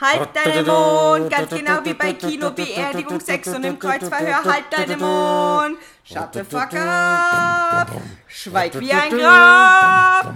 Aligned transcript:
Halt 0.00 0.30
deinen 0.34 0.66
Mund, 0.66 1.30
ganz 1.30 1.50
genau 1.50 1.84
wie 1.84 1.94
bei 1.94 2.14
Kino, 2.14 2.50
Beerdigung, 2.50 3.20
Sex 3.20 3.48
und 3.48 3.64
im 3.64 3.78
Kreuzverhör. 3.78 4.44
Halt 4.44 4.64
deinen 4.70 4.98
Mund, 4.98 5.78
shut 6.04 6.32
the 6.32 6.42
fuck 6.42 6.72
up, 6.74 7.90
schweig 8.26 8.80
wie 8.80 8.92
ein 8.92 9.10
Grab, 9.10 10.34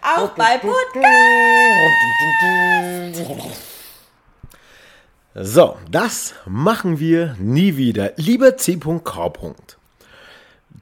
auch 0.00 0.30
bei 0.30 0.58
Podcast. 0.58 1.02
So, 5.34 5.76
das 5.90 6.34
machen 6.46 6.98
wir 6.98 7.36
nie 7.38 7.76
wieder. 7.76 8.12
Lieber 8.16 8.56
C.K. 8.56 9.32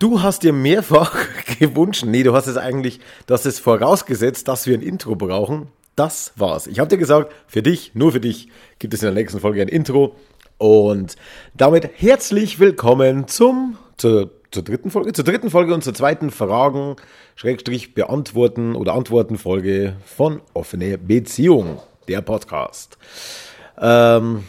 Du 0.00 0.22
hast 0.22 0.44
dir 0.44 0.54
mehrfach 0.54 1.14
gewünscht, 1.58 2.04
nee, 2.06 2.22
du 2.22 2.32
hast 2.32 2.46
es 2.46 2.56
eigentlich, 2.56 3.00
du 3.26 3.34
hast 3.34 3.44
es 3.44 3.60
vorausgesetzt, 3.60 4.48
dass 4.48 4.66
wir 4.66 4.72
ein 4.78 4.80
Intro 4.80 5.14
brauchen. 5.14 5.68
Das 5.94 6.32
war's. 6.36 6.66
Ich 6.66 6.78
habe 6.78 6.88
dir 6.88 6.96
gesagt, 6.96 7.30
für 7.46 7.62
dich, 7.62 7.94
nur 7.94 8.10
für 8.10 8.20
dich, 8.20 8.48
gibt 8.78 8.94
es 8.94 9.02
in 9.02 9.08
der 9.08 9.14
nächsten 9.14 9.40
Folge 9.40 9.60
ein 9.60 9.68
Intro. 9.68 10.16
Und 10.56 11.16
damit 11.52 11.90
herzlich 12.00 12.58
willkommen 12.58 13.28
zum, 13.28 13.76
zur, 13.98 14.30
zur 14.50 14.62
dritten 14.62 14.90
Folge, 14.90 15.12
zur 15.12 15.24
dritten 15.26 15.50
Folge 15.50 15.74
und 15.74 15.84
zur 15.84 15.92
zweiten 15.92 16.30
Fragen, 16.30 16.96
Schrägstrich 17.36 17.92
beantworten 17.92 18.76
oder 18.76 18.94
Antworten 18.94 19.36
Folge 19.36 19.96
von 20.06 20.40
Offene 20.54 20.96
Beziehung, 20.96 21.78
der 22.08 22.22
Podcast. 22.22 22.96
Ähm, 23.78 24.44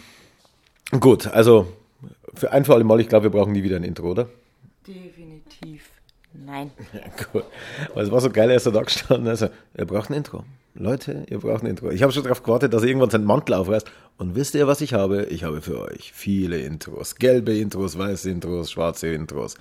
gut, 0.98 1.28
also 1.28 1.68
für 2.36 2.54
ein 2.54 2.64
für 2.64 2.74
alle 2.74 2.86
Mal, 2.86 3.02
ich 3.02 3.10
glaube, 3.10 3.24
wir 3.24 3.32
brauchen 3.32 3.52
nie 3.52 3.64
wieder 3.64 3.76
ein 3.76 3.84
Intro, 3.84 4.12
oder? 4.12 4.30
Definitiv 4.88 5.21
nein. 6.34 6.72
Ja, 6.94 7.02
cool. 7.34 7.44
Weil 7.94 8.06
es 8.06 8.12
war 8.12 8.22
so 8.22 8.30
geil, 8.30 8.50
er 8.50 8.58
ist 8.58 8.66
da 8.66 8.82
gestanden. 8.82 9.28
Also, 9.28 9.50
ihr 9.78 9.86
braucht 9.86 10.10
ein 10.10 10.14
Intro. 10.14 10.44
Leute, 10.74 11.26
ihr 11.30 11.40
braucht 11.40 11.64
ein 11.64 11.68
Intro. 11.68 11.90
Ich 11.90 12.02
habe 12.02 12.14
schon 12.14 12.24
darauf 12.24 12.44
gewartet, 12.44 12.74
dass 12.74 12.84
er 12.84 12.88
irgendwann 12.88 13.10
seinen 13.10 13.26
Mantel 13.26 13.56
aufreißt. 13.56 13.90
Und 14.18 14.36
wisst 14.36 14.56
ihr, 14.56 14.68
was 14.68 14.82
ich 14.82 14.94
habe? 14.94 15.26
Ich 15.26 15.44
habe 15.44 15.62
für 15.62 15.82
euch 15.82 16.14
viele 16.14 16.60
Intros. 16.60 17.16
Gelbe 17.16 17.58
Intros, 17.58 17.98
weiße 17.98 18.30
Intros, 18.30 18.72
schwarze 18.72 19.08
Intros. 19.10 19.56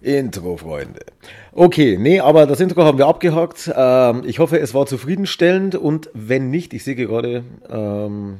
Intro, 0.00 0.56
Freunde. 0.56 1.04
Okay, 1.52 1.98
nee, 1.98 2.20
aber 2.20 2.46
das 2.46 2.58
Intro 2.60 2.82
haben 2.82 2.98
wir 2.98 3.06
abgehakt. 3.06 3.70
Ähm, 3.74 4.22
ich 4.24 4.38
hoffe, 4.38 4.58
es 4.58 4.74
war 4.74 4.86
zufriedenstellend. 4.86 5.76
Und 5.76 6.10
wenn 6.14 6.50
nicht, 6.50 6.72
ich 6.74 6.82
sehe 6.82 6.96
gerade. 6.96 7.44
Ähm, 7.68 8.38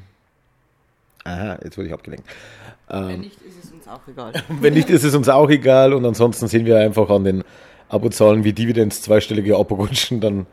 aha, 1.24 1.58
jetzt 1.62 1.76
wurde 1.76 1.88
ich 1.88 1.94
abgelenkt. 1.94 2.26
Wenn 2.88 3.20
nicht, 3.20 3.40
ist 3.42 3.64
es 3.64 3.69
auch 3.90 4.06
egal. 4.08 4.32
Wenn 4.48 4.74
nicht, 4.74 4.90
ist 4.90 5.04
es 5.04 5.14
uns 5.14 5.28
auch 5.28 5.50
egal. 5.50 5.92
Und 5.92 6.04
ansonsten 6.04 6.48
sehen 6.48 6.66
wir 6.66 6.78
einfach 6.78 7.10
an 7.10 7.24
den 7.24 7.44
Abozahlen, 7.88 8.44
wie 8.44 8.52
Dividends 8.52 9.02
zweistellige 9.02 9.56
abrutschen. 9.56 10.20
Dann 10.20 10.46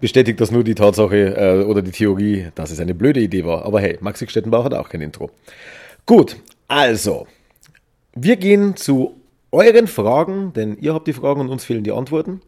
bestätigt 0.00 0.40
das 0.40 0.50
nur 0.50 0.64
die 0.64 0.74
Tatsache 0.74 1.36
äh, 1.36 1.64
oder 1.64 1.82
die 1.82 1.90
Theorie, 1.90 2.48
dass 2.54 2.70
es 2.70 2.80
eine 2.80 2.94
blöde 2.94 3.20
Idee 3.20 3.44
war. 3.44 3.64
Aber 3.64 3.80
hey, 3.80 3.98
Maxi 4.00 4.28
Stettenbauer 4.28 4.64
hat 4.64 4.74
auch 4.74 4.88
kein 4.88 5.00
Intro. 5.00 5.30
Gut, 6.06 6.36
also, 6.68 7.26
wir 8.14 8.36
gehen 8.36 8.76
zu 8.76 9.20
euren 9.50 9.86
Fragen, 9.86 10.52
denn 10.52 10.76
ihr 10.78 10.94
habt 10.94 11.06
die 11.06 11.12
Fragen 11.12 11.40
und 11.40 11.48
uns 11.48 11.64
fehlen 11.64 11.84
die 11.84 11.92
Antworten. 11.92 12.40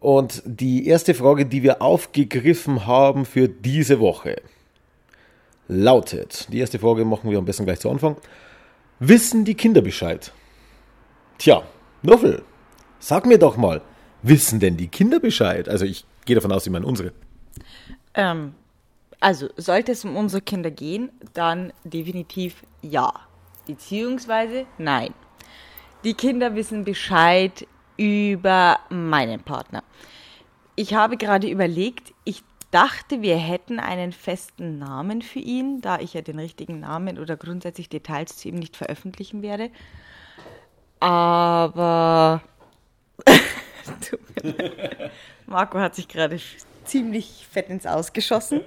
Und 0.00 0.42
die 0.46 0.86
erste 0.86 1.12
Frage, 1.14 1.44
die 1.44 1.62
wir 1.62 1.82
aufgegriffen 1.82 2.86
haben 2.86 3.26
für 3.26 3.48
diese 3.48 4.00
Woche, 4.00 4.36
lautet, 5.68 6.48
die 6.50 6.58
erste 6.58 6.78
Frage 6.78 7.04
machen 7.04 7.30
wir 7.30 7.38
am 7.38 7.44
besten 7.44 7.64
gleich 7.64 7.80
zu 7.80 7.90
Anfang. 7.90 8.16
Wissen 9.02 9.46
die 9.46 9.54
Kinder 9.54 9.80
Bescheid? 9.80 10.30
Tja, 11.38 11.62
Nuffel, 12.02 12.42
sag 12.98 13.24
mir 13.24 13.38
doch 13.38 13.56
mal, 13.56 13.80
wissen 14.22 14.60
denn 14.60 14.76
die 14.76 14.88
Kinder 14.88 15.20
Bescheid? 15.20 15.70
Also 15.70 15.86
ich 15.86 16.04
gehe 16.26 16.34
davon 16.34 16.52
aus, 16.52 16.66
ich 16.66 16.72
meine 16.72 16.84
unsere. 16.84 17.12
Ähm, 18.12 18.54
also, 19.18 19.48
sollte 19.56 19.92
es 19.92 20.04
um 20.04 20.16
unsere 20.16 20.42
Kinder 20.42 20.70
gehen, 20.70 21.10
dann 21.32 21.72
definitiv 21.82 22.62
ja. 22.82 23.10
Beziehungsweise 23.66 24.66
nein. 24.76 25.14
Die 26.04 26.12
Kinder 26.12 26.54
wissen 26.54 26.84
Bescheid 26.84 27.66
über 27.96 28.80
meinen 28.90 29.40
Partner. 29.40 29.82
Ich 30.76 30.92
habe 30.92 31.16
gerade 31.16 31.48
überlegt, 31.48 32.12
ich 32.24 32.42
dachte, 32.70 33.22
wir 33.22 33.36
hätten 33.36 33.80
einen 33.80 34.12
festen 34.12 34.78
Namen 34.78 35.22
für 35.22 35.38
ihn, 35.38 35.80
da 35.80 35.98
ich 35.98 36.14
ja 36.14 36.22
den 36.22 36.38
richtigen 36.38 36.80
Namen 36.80 37.18
oder 37.18 37.36
grundsätzlich 37.36 37.88
Details 37.88 38.36
zu 38.36 38.48
ihm 38.48 38.56
nicht 38.56 38.76
veröffentlichen 38.76 39.42
werde. 39.42 39.70
Aber. 41.00 42.42
Marco 45.46 45.78
hat 45.78 45.94
sich 45.94 46.08
gerade 46.08 46.38
ziemlich 46.84 47.46
fett 47.50 47.68
ins 47.70 47.86
Ausgeschossen. 47.86 48.60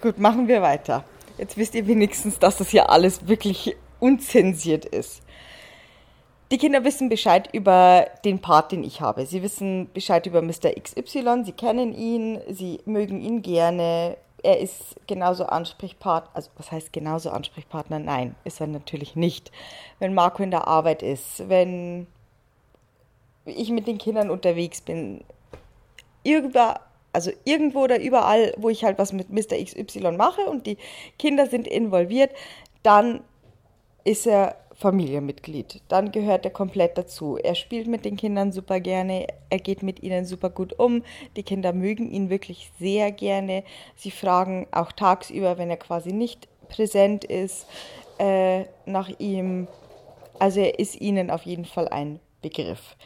Gut, 0.00 0.18
machen 0.18 0.48
wir 0.48 0.62
weiter. 0.62 1.04
Jetzt 1.38 1.56
wisst 1.56 1.74
ihr 1.74 1.86
wenigstens, 1.86 2.38
dass 2.38 2.56
das 2.56 2.70
hier 2.70 2.90
alles 2.90 3.28
wirklich 3.28 3.76
unzensiert 3.98 4.84
ist. 4.84 5.22
Die 6.50 6.58
Kinder 6.58 6.82
wissen 6.82 7.08
Bescheid 7.08 7.48
über 7.52 8.06
den 8.24 8.40
Part, 8.40 8.72
den 8.72 8.82
ich 8.82 9.00
habe. 9.00 9.24
Sie 9.24 9.40
wissen 9.40 9.88
Bescheid 9.94 10.26
über 10.26 10.42
Mr. 10.42 10.72
XY, 10.80 11.44
sie 11.44 11.52
kennen 11.52 11.94
ihn, 11.94 12.40
sie 12.48 12.80
mögen 12.86 13.20
ihn 13.20 13.42
gerne. 13.42 14.16
Er 14.42 14.58
ist 14.58 14.96
genauso 15.06 15.46
Ansprechpartner, 15.46 16.30
also 16.34 16.50
was 16.56 16.72
heißt 16.72 16.92
genauso 16.92 17.30
Ansprechpartner? 17.30 18.00
Nein, 18.00 18.34
ist 18.42 18.60
er 18.60 18.66
natürlich 18.66 19.14
nicht. 19.14 19.52
Wenn 20.00 20.12
Marco 20.12 20.42
in 20.42 20.50
der 20.50 20.66
Arbeit 20.66 21.04
ist, 21.04 21.48
wenn 21.48 22.08
ich 23.44 23.70
mit 23.70 23.86
den 23.86 23.98
Kindern 23.98 24.28
unterwegs 24.28 24.80
bin, 24.80 25.22
irgendwo, 26.24 26.74
also 27.12 27.30
irgendwo 27.44 27.84
oder 27.84 28.00
überall, 28.00 28.54
wo 28.56 28.70
ich 28.70 28.82
halt 28.82 28.98
was 28.98 29.12
mit 29.12 29.30
Mr. 29.30 29.62
XY 29.62 30.12
mache 30.12 30.42
und 30.42 30.66
die 30.66 30.78
Kinder 31.16 31.46
sind 31.46 31.68
involviert, 31.68 32.32
dann 32.82 33.20
ist 34.02 34.26
er 34.26 34.56
Familienmitglied. 34.80 35.82
Dann 35.88 36.10
gehört 36.10 36.46
er 36.46 36.50
komplett 36.50 36.96
dazu. 36.96 37.36
Er 37.36 37.54
spielt 37.54 37.86
mit 37.86 38.06
den 38.06 38.16
Kindern 38.16 38.50
super 38.50 38.80
gerne, 38.80 39.26
er 39.50 39.58
geht 39.58 39.82
mit 39.82 40.02
ihnen 40.02 40.24
super 40.24 40.48
gut 40.48 40.78
um. 40.78 41.04
Die 41.36 41.42
Kinder 41.42 41.74
mögen 41.74 42.10
ihn 42.10 42.30
wirklich 42.30 42.72
sehr 42.78 43.12
gerne. 43.12 43.62
Sie 43.94 44.10
fragen 44.10 44.66
auch 44.72 44.92
tagsüber, 44.92 45.58
wenn 45.58 45.68
er 45.68 45.76
quasi 45.76 46.12
nicht 46.12 46.48
präsent 46.68 47.24
ist, 47.24 47.66
äh, 48.18 48.64
nach 48.86 49.10
ihm. 49.18 49.68
Also 50.38 50.60
er 50.60 50.78
ist 50.78 50.98
ihnen 50.98 51.30
auf 51.30 51.42
jeden 51.42 51.66
Fall 51.66 51.88
ein 51.88 52.18
Begriff. 52.40 52.96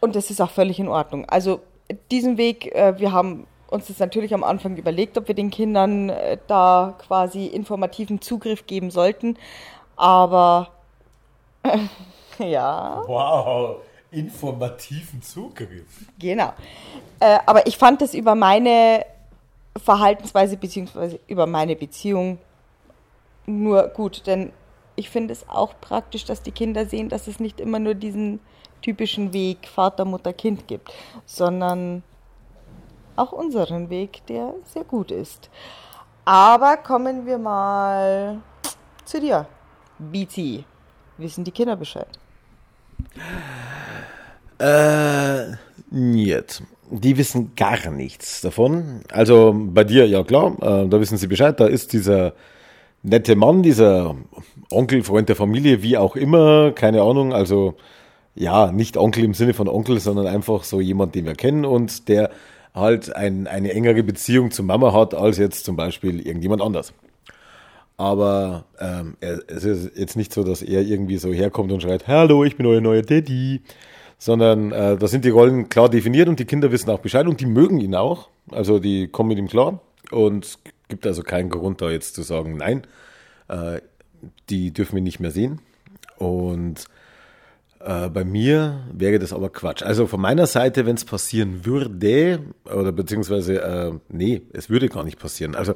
Und 0.00 0.16
das 0.16 0.30
ist 0.30 0.42
auch 0.42 0.50
völlig 0.50 0.78
in 0.78 0.88
Ordnung. 0.88 1.24
Also 1.24 1.60
diesen 2.10 2.36
Weg, 2.36 2.74
äh, 2.74 2.98
wir 3.00 3.12
haben 3.12 3.46
uns 3.70 3.86
das 3.88 3.98
natürlich 3.98 4.34
am 4.34 4.44
Anfang 4.44 4.76
überlegt, 4.76 5.18
ob 5.18 5.28
wir 5.28 5.34
den 5.34 5.50
Kindern 5.50 6.08
äh, 6.08 6.38
da 6.46 6.94
quasi 6.98 7.46
informativen 7.46 8.20
Zugriff 8.20 8.66
geben 8.66 8.90
sollten. 8.90 9.36
Aber 9.98 10.70
ja. 12.38 13.02
Wow, 13.06 13.82
informativen 14.10 15.20
Zugriff. 15.20 16.06
Genau. 16.18 16.52
Äh, 17.20 17.38
aber 17.44 17.66
ich 17.66 17.76
fand 17.76 18.00
das 18.00 18.14
über 18.14 18.34
meine 18.34 19.04
Verhaltensweise 19.76 20.56
bzw. 20.56 21.18
über 21.26 21.46
meine 21.46 21.76
Beziehung 21.76 22.38
nur 23.46 23.88
gut, 23.88 24.26
denn 24.26 24.52
ich 24.94 25.10
finde 25.10 25.32
es 25.32 25.48
auch 25.48 25.74
praktisch, 25.80 26.24
dass 26.24 26.42
die 26.42 26.52
Kinder 26.52 26.86
sehen, 26.86 27.08
dass 27.08 27.26
es 27.26 27.40
nicht 27.40 27.60
immer 27.60 27.78
nur 27.78 27.94
diesen 27.94 28.40
typischen 28.82 29.32
Weg 29.32 29.66
Vater, 29.66 30.04
Mutter, 30.04 30.32
Kind 30.32 30.68
gibt, 30.68 30.92
sondern 31.26 32.02
auch 33.16 33.32
unseren 33.32 33.90
Weg, 33.90 34.24
der 34.26 34.54
sehr 34.64 34.84
gut 34.84 35.10
ist. 35.10 35.50
Aber 36.24 36.76
kommen 36.76 37.26
wir 37.26 37.38
mal 37.38 38.40
zu 39.04 39.20
dir. 39.20 39.46
BT. 39.98 40.64
Wissen 41.18 41.44
die 41.44 41.50
Kinder 41.50 41.76
Bescheid? 41.76 42.18
Äh, 44.58 45.56
nicht. 45.90 46.62
Die 46.90 47.16
wissen 47.18 47.52
gar 47.54 47.90
nichts 47.90 48.40
davon. 48.40 49.02
Also 49.12 49.54
bei 49.54 49.84
dir, 49.84 50.06
ja 50.06 50.22
klar, 50.24 50.56
äh, 50.60 50.88
da 50.88 51.00
wissen 51.00 51.18
sie 51.18 51.26
Bescheid. 51.26 51.58
Da 51.60 51.66
ist 51.66 51.92
dieser 51.92 52.32
nette 53.02 53.36
Mann, 53.36 53.62
dieser 53.62 54.16
Onkel, 54.70 55.02
Freund 55.02 55.28
der 55.28 55.36
Familie, 55.36 55.82
wie 55.82 55.96
auch 55.96 56.16
immer, 56.16 56.72
keine 56.72 57.02
Ahnung. 57.02 57.32
Also 57.32 57.74
ja, 58.34 58.72
nicht 58.72 58.96
Onkel 58.96 59.24
im 59.24 59.34
Sinne 59.34 59.54
von 59.54 59.68
Onkel, 59.68 60.00
sondern 60.00 60.26
einfach 60.26 60.64
so 60.64 60.80
jemand, 60.80 61.14
den 61.14 61.26
wir 61.26 61.34
kennen 61.34 61.64
und 61.64 62.08
der 62.08 62.30
halt 62.74 63.14
ein, 63.14 63.46
eine 63.46 63.72
engere 63.72 64.02
Beziehung 64.02 64.50
zu 64.50 64.62
Mama 64.62 64.92
hat, 64.92 65.14
als 65.14 65.38
jetzt 65.38 65.64
zum 65.64 65.76
Beispiel 65.76 66.24
irgendjemand 66.24 66.62
anders. 66.62 66.92
Aber 67.98 68.64
ähm, 68.78 69.16
es 69.20 69.64
ist 69.64 69.98
jetzt 69.98 70.16
nicht 70.16 70.32
so, 70.32 70.44
dass 70.44 70.62
er 70.62 70.82
irgendwie 70.82 71.18
so 71.18 71.32
herkommt 71.32 71.70
und 71.72 71.82
schreit, 71.82 72.06
Hallo, 72.08 72.44
ich 72.44 72.56
bin 72.56 72.64
euer 72.64 72.80
neuer 72.80 73.02
Daddy. 73.02 73.60
Sondern 74.20 74.72
äh, 74.72 74.96
da 74.96 75.06
sind 75.06 75.24
die 75.24 75.30
Rollen 75.30 75.68
klar 75.68 75.88
definiert 75.88 76.28
und 76.28 76.40
die 76.40 76.44
Kinder 76.44 76.72
wissen 76.72 76.90
auch 76.90 77.00
Bescheid 77.00 77.26
und 77.26 77.40
die 77.40 77.46
mögen 77.46 77.78
ihn 77.80 77.94
auch. 77.94 78.30
Also 78.50 78.78
die 78.78 79.08
kommen 79.08 79.28
mit 79.28 79.38
ihm 79.38 79.48
klar. 79.48 79.80
Und 80.10 80.44
es 80.44 80.58
gibt 80.88 81.06
also 81.06 81.22
keinen 81.22 81.50
Grund 81.50 81.82
da 81.82 81.90
jetzt 81.90 82.14
zu 82.14 82.22
sagen, 82.22 82.56
nein, 82.56 82.86
äh, 83.48 83.80
die 84.48 84.72
dürfen 84.72 84.94
wir 84.94 85.02
nicht 85.02 85.20
mehr 85.20 85.30
sehen. 85.30 85.60
Und 86.16 86.86
Äh, 87.80 88.08
bei 88.10 88.24
mir 88.24 88.80
wäre 88.92 89.20
das 89.20 89.32
aber 89.32 89.50
Quatsch. 89.50 89.84
Also 89.84 90.08
von 90.08 90.20
meiner 90.20 90.46
Seite, 90.46 90.84
wenn 90.84 90.96
es 90.96 91.04
passieren 91.04 91.64
würde, 91.64 92.40
oder 92.64 92.90
beziehungsweise, 92.90 93.62
äh, 93.62 93.92
nee, 94.08 94.42
es 94.52 94.68
würde 94.68 94.88
gar 94.88 95.04
nicht 95.04 95.18
passieren. 95.20 95.54
Also 95.54 95.74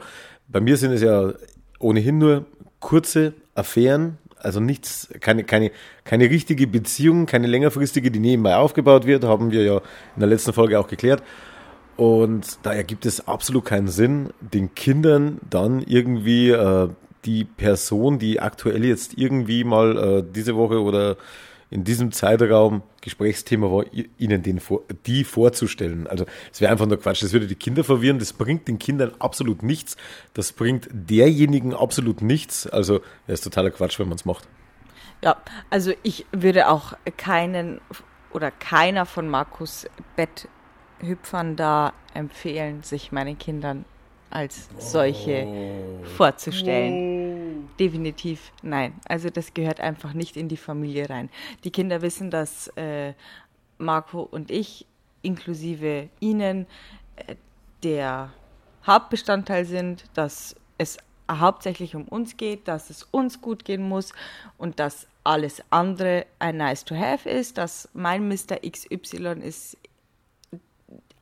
bei 0.49 0.61
mir 0.61 0.77
sind 0.77 0.91
es 0.91 1.01
ja 1.01 1.33
ohnehin 1.83 2.19
nur 2.19 2.47
kurze 2.81 3.35
Affären, 3.55 4.19
also 4.39 4.61
nichts, 4.61 5.09
keine, 5.21 5.45
keine, 5.45 5.71
keine 6.05 6.29
richtige 6.31 6.67
Beziehung, 6.67 7.27
keine 7.27 7.47
längerfristige, 7.47 8.11
die 8.11 8.19
nebenbei 8.19 8.57
aufgebaut 8.57 9.07
wird, 9.07 9.25
haben 9.25 9.53
wir 9.53 9.63
ja 9.63 9.77
in 9.77 10.21
der 10.21 10.29
letzten 10.29 10.53
Folge 10.53 10.79
auch 10.79 10.89
geklärt. 10.89 11.23
Und 11.97 12.59
da 12.63 12.73
ergibt 12.73 13.07
es 13.07 13.29
absolut 13.29 13.65
keinen 13.65 13.89
Sinn, 13.89 14.31
den 14.41 14.75
Kindern 14.75 15.39
dann 15.49 15.83
irgendwie 15.83 16.51
äh, 16.51 16.89
die 17.25 17.45
Person, 17.45 18.19
die 18.19 18.41
aktuell 18.41 18.85
jetzt 18.85 19.17
irgendwie 19.17 19.63
mal 19.63 19.97
äh, 19.97 20.25
diese 20.35 20.57
Woche 20.57 20.83
oder 20.83 21.17
in 21.73 21.85
diesem 21.85 22.13
Zeitraum 22.13 22.83
Gesprächsthema 23.01 23.71
war, 23.71 23.85
ihnen 24.19 24.43
den 24.43 24.61
vor, 24.61 24.83
die 25.07 25.25
vorzustellen. 25.25 26.07
Also 26.07 26.27
es 26.53 26.61
wäre 26.61 26.71
einfach 26.71 26.87
nur 26.87 27.01
Quatsch. 27.01 27.23
Das 27.23 27.33
würde 27.33 27.47
die 27.47 27.55
Kinder 27.55 27.83
verwirren. 27.83 28.19
Das 28.19 28.33
bringt 28.33 28.69
den 28.69 28.79
Kindern 28.79 29.13
absolut 29.19 29.63
nichts. 29.63 29.97
Das 30.35 30.53
bringt 30.53 30.89
derjenigen 30.93 31.75
absolut 31.75 32.23
nichts. 32.23 32.67
Also 32.67 33.01
es 33.27 33.41
ist 33.41 33.45
totaler 33.45 33.71
Quatsch, 33.71 33.99
wenn 33.99 34.09
man 34.09 34.17
es 34.17 34.25
macht. 34.25 34.47
Ja, 35.23 35.37
also 35.71 35.93
ich 36.03 36.27
würde 36.33 36.69
auch 36.69 36.95
keinen 37.17 37.81
oder 38.33 38.51
keiner 38.51 39.07
von 39.07 39.29
Markus 39.29 39.87
Betthüpfern 40.17 41.57
da 41.57 41.93
empfehlen, 42.15 42.83
sich 42.83 43.13
meinen 43.13 43.39
Kindern 43.39 43.85
als 44.33 44.69
solche 44.79 45.47
oh. 45.47 46.05
vorzustellen. 46.17 47.69
Oh. 47.69 47.77
Definitiv 47.79 48.53
nein. 48.63 48.95
Also 49.09 49.31
das 49.31 49.55
gehört 49.55 49.81
einfach 49.81 50.13
nicht 50.13 50.37
in 50.37 50.49
die 50.49 50.57
Familie 50.57 51.09
rein. 51.09 51.31
Die 51.65 51.71
Kinder 51.71 52.03
wissen, 52.03 52.31
dass 52.31 52.69
äh, 52.77 53.15
Marco 53.79 54.23
und 54.23 54.51
ich 54.51 54.87
inklusive 55.23 56.09
ihnen 56.21 56.67
äh, 57.17 57.37
der 57.83 58.33
Hauptbestandteil 58.87 59.65
sind, 59.65 60.05
dass 60.15 60.57
es 60.79 60.99
hauptsächlich 61.31 61.95
um 61.95 62.05
uns 62.09 62.37
geht, 62.37 62.69
dass 62.69 62.91
es 62.91 63.05
uns 63.05 63.41
gut 63.41 63.65
gehen 63.65 63.89
muss 63.89 64.13
und 64.59 64.81
dass 64.81 65.07
alles 65.25 65.63
andere 65.71 66.27
ein 66.39 66.57
nice 66.57 66.85
to 66.85 66.97
have 66.97 67.29
ist, 67.29 67.59
dass 67.59 67.89
mein 67.95 68.29
Mr. 68.29 68.59
XY 68.69 69.41
ist 69.43 69.77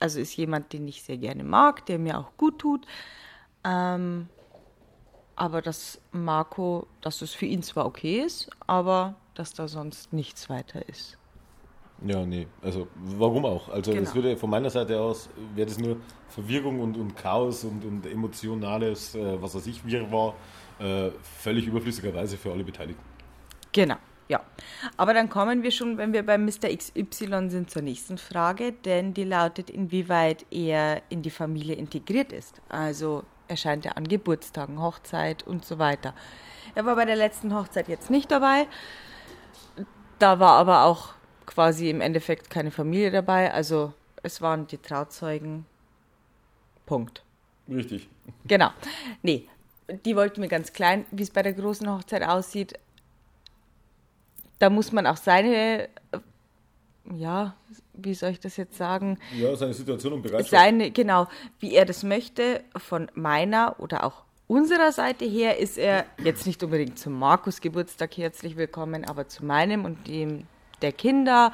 also 0.01 0.19
ist 0.19 0.37
jemand, 0.37 0.73
den 0.73 0.89
ich 0.89 1.03
sehr 1.03 1.19
gerne 1.19 1.45
mag, 1.45 1.87
der 1.87 1.99
mir 1.99 2.19
auch 2.19 2.37
gut 2.37 2.59
tut. 2.59 2.87
Ähm, 3.65 4.29
aber 5.37 5.63
dass 5.63 6.01
Marco, 6.13 6.87
dass 7.01 7.23
es 7.23 7.33
für 7.33 7.47
ihn 7.47 7.63
zwar 7.63 7.87
okay 7.87 8.21
ist, 8.21 8.51
aber 8.67 9.15
dass 9.35 9.55
da 9.55 9.69
sonst 9.69 10.13
nichts 10.13 10.51
weiter 10.51 10.87
ist. 10.89 11.17
Ja, 12.05 12.25
nee, 12.25 12.47
also 12.63 12.89
warum 12.97 13.45
auch? 13.45 13.69
Also 13.69 13.93
genau. 13.93 14.05
es 14.05 14.15
würde 14.15 14.37
von 14.37 14.49
meiner 14.49 14.71
Seite 14.71 14.99
aus, 14.99 15.29
wäre 15.55 15.67
das 15.67 15.79
nur 15.79 15.97
Verwirrung 16.29 16.81
und, 16.81 16.97
und 16.97 17.15
Chaos 17.15 17.65
und, 17.65 17.85
und 17.85 18.07
emotionales, 18.07 19.15
äh, 19.15 19.41
was 19.41 19.55
weiß 19.55 19.67
ich, 19.67 19.85
Wirrwarr, 19.85 20.35
äh, 20.79 21.11
völlig 21.23 21.67
überflüssigerweise 21.67 22.39
für 22.39 22.53
alle 22.53 22.65
Beteiligten. 22.65 23.05
Genau. 23.73 23.97
Ja, 24.31 24.41
aber 24.97 25.13
dann 25.13 25.29
kommen 25.29 25.65
wir 25.65 25.73
schon, 25.73 25.99
wenn 25.99 26.13
wir 26.13 26.25
beim 26.25 26.45
Mr. 26.45 26.69
XY 26.73 27.51
sind, 27.51 27.69
zur 27.69 27.83
nächsten 27.83 28.17
Frage, 28.17 28.71
denn 28.71 29.13
die 29.13 29.25
lautet, 29.25 29.71
inwieweit 29.71 30.47
er 30.53 31.03
in 31.09 31.23
die 31.23 31.31
Familie 31.31 31.75
integriert 31.75 32.31
ist. 32.31 32.63
Also 32.69 33.25
erscheint 33.49 33.87
er 33.87 33.97
an 33.97 34.07
Geburtstagen, 34.07 34.81
Hochzeit 34.81 35.45
und 35.45 35.65
so 35.65 35.81
weiter. 35.81 36.15
Er 36.77 36.87
war 36.87 36.95
bei 36.95 37.07
der 37.07 37.17
letzten 37.17 37.53
Hochzeit 37.57 37.89
jetzt 37.89 38.09
nicht 38.09 38.31
dabei. 38.31 38.69
Da 40.21 40.39
war 40.39 40.53
aber 40.53 40.85
auch 40.85 41.15
quasi 41.45 41.91
im 41.91 42.01
Endeffekt 42.01 42.51
keine 42.51 42.71
Familie 42.71 43.11
dabei. 43.11 43.53
Also 43.53 43.95
es 44.23 44.41
waren 44.41 44.69
die 44.69 44.79
Trauzeugen. 44.79 45.67
Punkt. 46.87 47.25
Richtig. 47.69 48.09
Genau. 48.45 48.71
Nee, 49.23 49.49
die 50.05 50.15
wollten 50.15 50.41
mir 50.41 50.47
ganz 50.47 50.73
klein, 50.73 51.05
wie 51.11 51.25
es 51.25 51.31
bei 51.31 51.43
der 51.43 51.55
großen 51.55 51.91
Hochzeit 51.91 52.23
aussieht 52.23 52.79
da 54.61 54.71
muss 54.71 54.93
man 54.93 55.07
auch 55.07 55.17
seine, 55.17 55.89
ja, 57.13 57.57
wie 57.95 58.15
soll 58.15 58.31
ich 58.31 58.41
das 58.41 58.57
jetzt 58.57 58.77
sagen? 58.77 59.19
Ja, 59.37 59.57
seine 59.57 59.75
Situation 59.75 60.13
und 60.13 60.23
Bereitschaft. 60.23 60.51
Seine, 60.51 60.91
genau, 60.91 61.27
wie 61.59 61.75
er 61.75 61.87
das 61.87 62.05
möchte, 62.05 62.63
von 62.77 63.11
meiner 63.15 63.75
oder 63.79 64.05
auch 64.05 64.23
unserer 64.47 64.93
Seite 64.93 65.25
her 65.25 65.59
ist 65.59 65.79
er 65.79 66.05
jetzt 66.23 66.47
nicht 66.47 66.63
unbedingt 66.63 66.99
zum 66.99 67.19
Markus 67.19 67.61
Geburtstag 67.61 68.17
herzlich 68.17 68.57
willkommen, 68.57 69.05
aber 69.05 69.29
zu 69.29 69.45
meinem 69.45 69.85
und 69.85 70.07
dem 70.07 70.47
der 70.83 70.93
Kinder 70.93 71.53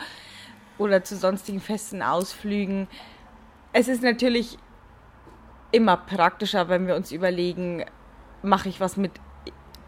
oder 0.79 1.05
zu 1.05 1.17
sonstigen 1.17 1.61
festen 1.61 2.02
Ausflügen. 2.02 2.88
Es 3.73 3.87
ist 3.87 4.02
natürlich 4.02 4.59
immer 5.70 5.97
praktischer, 5.97 6.69
wenn 6.69 6.87
wir 6.87 6.97
uns 6.97 7.12
überlegen, 7.12 7.85
mache 8.43 8.69
ich 8.69 8.81
was 8.81 8.97
mit 8.97 9.12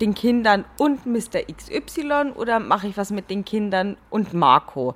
den 0.00 0.14
Kindern 0.14 0.64
und 0.78 1.06
Mr. 1.06 1.42
XY 1.52 2.32
oder 2.34 2.60
mache 2.60 2.88
ich 2.88 2.96
was 2.96 3.10
mit 3.10 3.30
den 3.30 3.44
Kindern 3.44 3.96
und 4.10 4.34
Marco? 4.34 4.94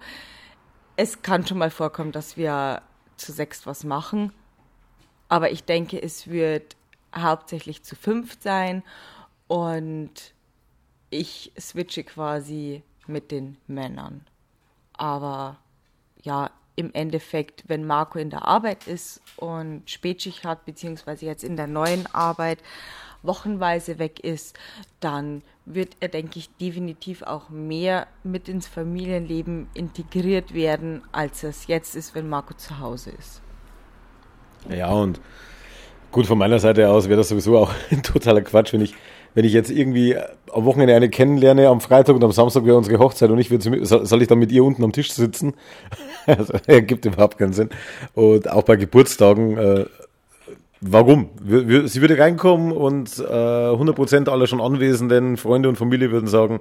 Es 0.96 1.22
kann 1.22 1.46
schon 1.46 1.58
mal 1.58 1.70
vorkommen, 1.70 2.12
dass 2.12 2.36
wir 2.36 2.82
zu 3.16 3.32
sechst 3.32 3.66
was 3.66 3.84
machen, 3.84 4.32
aber 5.28 5.50
ich 5.50 5.64
denke, 5.64 6.00
es 6.00 6.28
wird 6.28 6.76
hauptsächlich 7.14 7.82
zu 7.82 7.96
fünft 7.96 8.42
sein 8.42 8.82
und 9.48 10.34
ich 11.10 11.52
switche 11.58 12.04
quasi 12.04 12.82
mit 13.06 13.30
den 13.30 13.58
Männern. 13.66 14.26
Aber 14.92 15.58
ja, 16.22 16.50
im 16.76 16.92
Endeffekt, 16.94 17.64
wenn 17.68 17.86
Marco 17.86 18.18
in 18.18 18.30
der 18.30 18.46
Arbeit 18.46 18.86
ist 18.86 19.20
und 19.36 19.90
Spätschicht 19.90 20.44
hat, 20.44 20.64
beziehungsweise 20.64 21.26
jetzt 21.26 21.44
in 21.44 21.56
der 21.56 21.66
neuen 21.66 22.06
Arbeit, 22.14 22.62
wochenweise 23.22 23.98
weg 23.98 24.20
ist, 24.20 24.58
dann 25.00 25.42
wird 25.64 25.96
er, 26.00 26.08
denke 26.08 26.38
ich, 26.38 26.50
definitiv 26.56 27.22
auch 27.22 27.50
mehr 27.50 28.06
mit 28.24 28.48
ins 28.48 28.66
Familienleben 28.66 29.68
integriert 29.74 30.54
werden, 30.54 31.02
als 31.12 31.44
es 31.44 31.66
jetzt 31.66 31.94
ist, 31.94 32.14
wenn 32.14 32.28
Marco 32.28 32.54
zu 32.54 32.80
Hause 32.80 33.10
ist. 33.18 33.40
Ja, 34.68 34.90
und 34.90 35.20
gut, 36.10 36.26
von 36.26 36.38
meiner 36.38 36.58
Seite 36.58 36.88
aus 36.88 37.08
wäre 37.08 37.18
das 37.18 37.28
sowieso 37.28 37.58
auch 37.58 37.72
ein 37.90 38.02
totaler 38.02 38.42
Quatsch, 38.42 38.72
wenn 38.72 38.80
ich, 38.80 38.94
wenn 39.34 39.44
ich 39.44 39.52
jetzt 39.52 39.70
irgendwie 39.70 40.16
am 40.52 40.64
Wochenende 40.64 40.94
eine 40.94 41.08
kennenlerne, 41.08 41.68
am 41.68 41.80
Freitag 41.80 42.14
und 42.14 42.24
am 42.24 42.32
Samstag 42.32 42.64
wäre 42.64 42.76
unsere 42.76 42.98
Hochzeit 42.98 43.30
und 43.30 43.38
ich 43.38 43.50
würde, 43.50 43.84
soll 43.86 44.22
ich 44.22 44.28
dann 44.28 44.38
mit 44.38 44.52
ihr 44.52 44.64
unten 44.64 44.84
am 44.84 44.92
Tisch 44.92 45.12
sitzen? 45.12 45.54
Also, 46.24 46.54
ergibt 46.68 47.04
überhaupt 47.04 47.36
keinen 47.36 47.52
Sinn. 47.52 47.70
Und 48.14 48.48
auch 48.48 48.62
bei 48.62 48.76
Geburtstagen, 48.76 49.58
äh, 49.58 49.86
Warum? 50.84 51.30
Sie 51.46 52.00
würde 52.00 52.18
reinkommen 52.18 52.72
und 52.72 53.16
äh, 53.18 53.22
100% 53.22 54.28
aller 54.28 54.48
schon 54.48 54.60
Anwesenden, 54.60 55.36
Freunde 55.36 55.68
und 55.68 55.76
Familie 55.76 56.10
würden 56.10 56.26
sagen, 56.26 56.58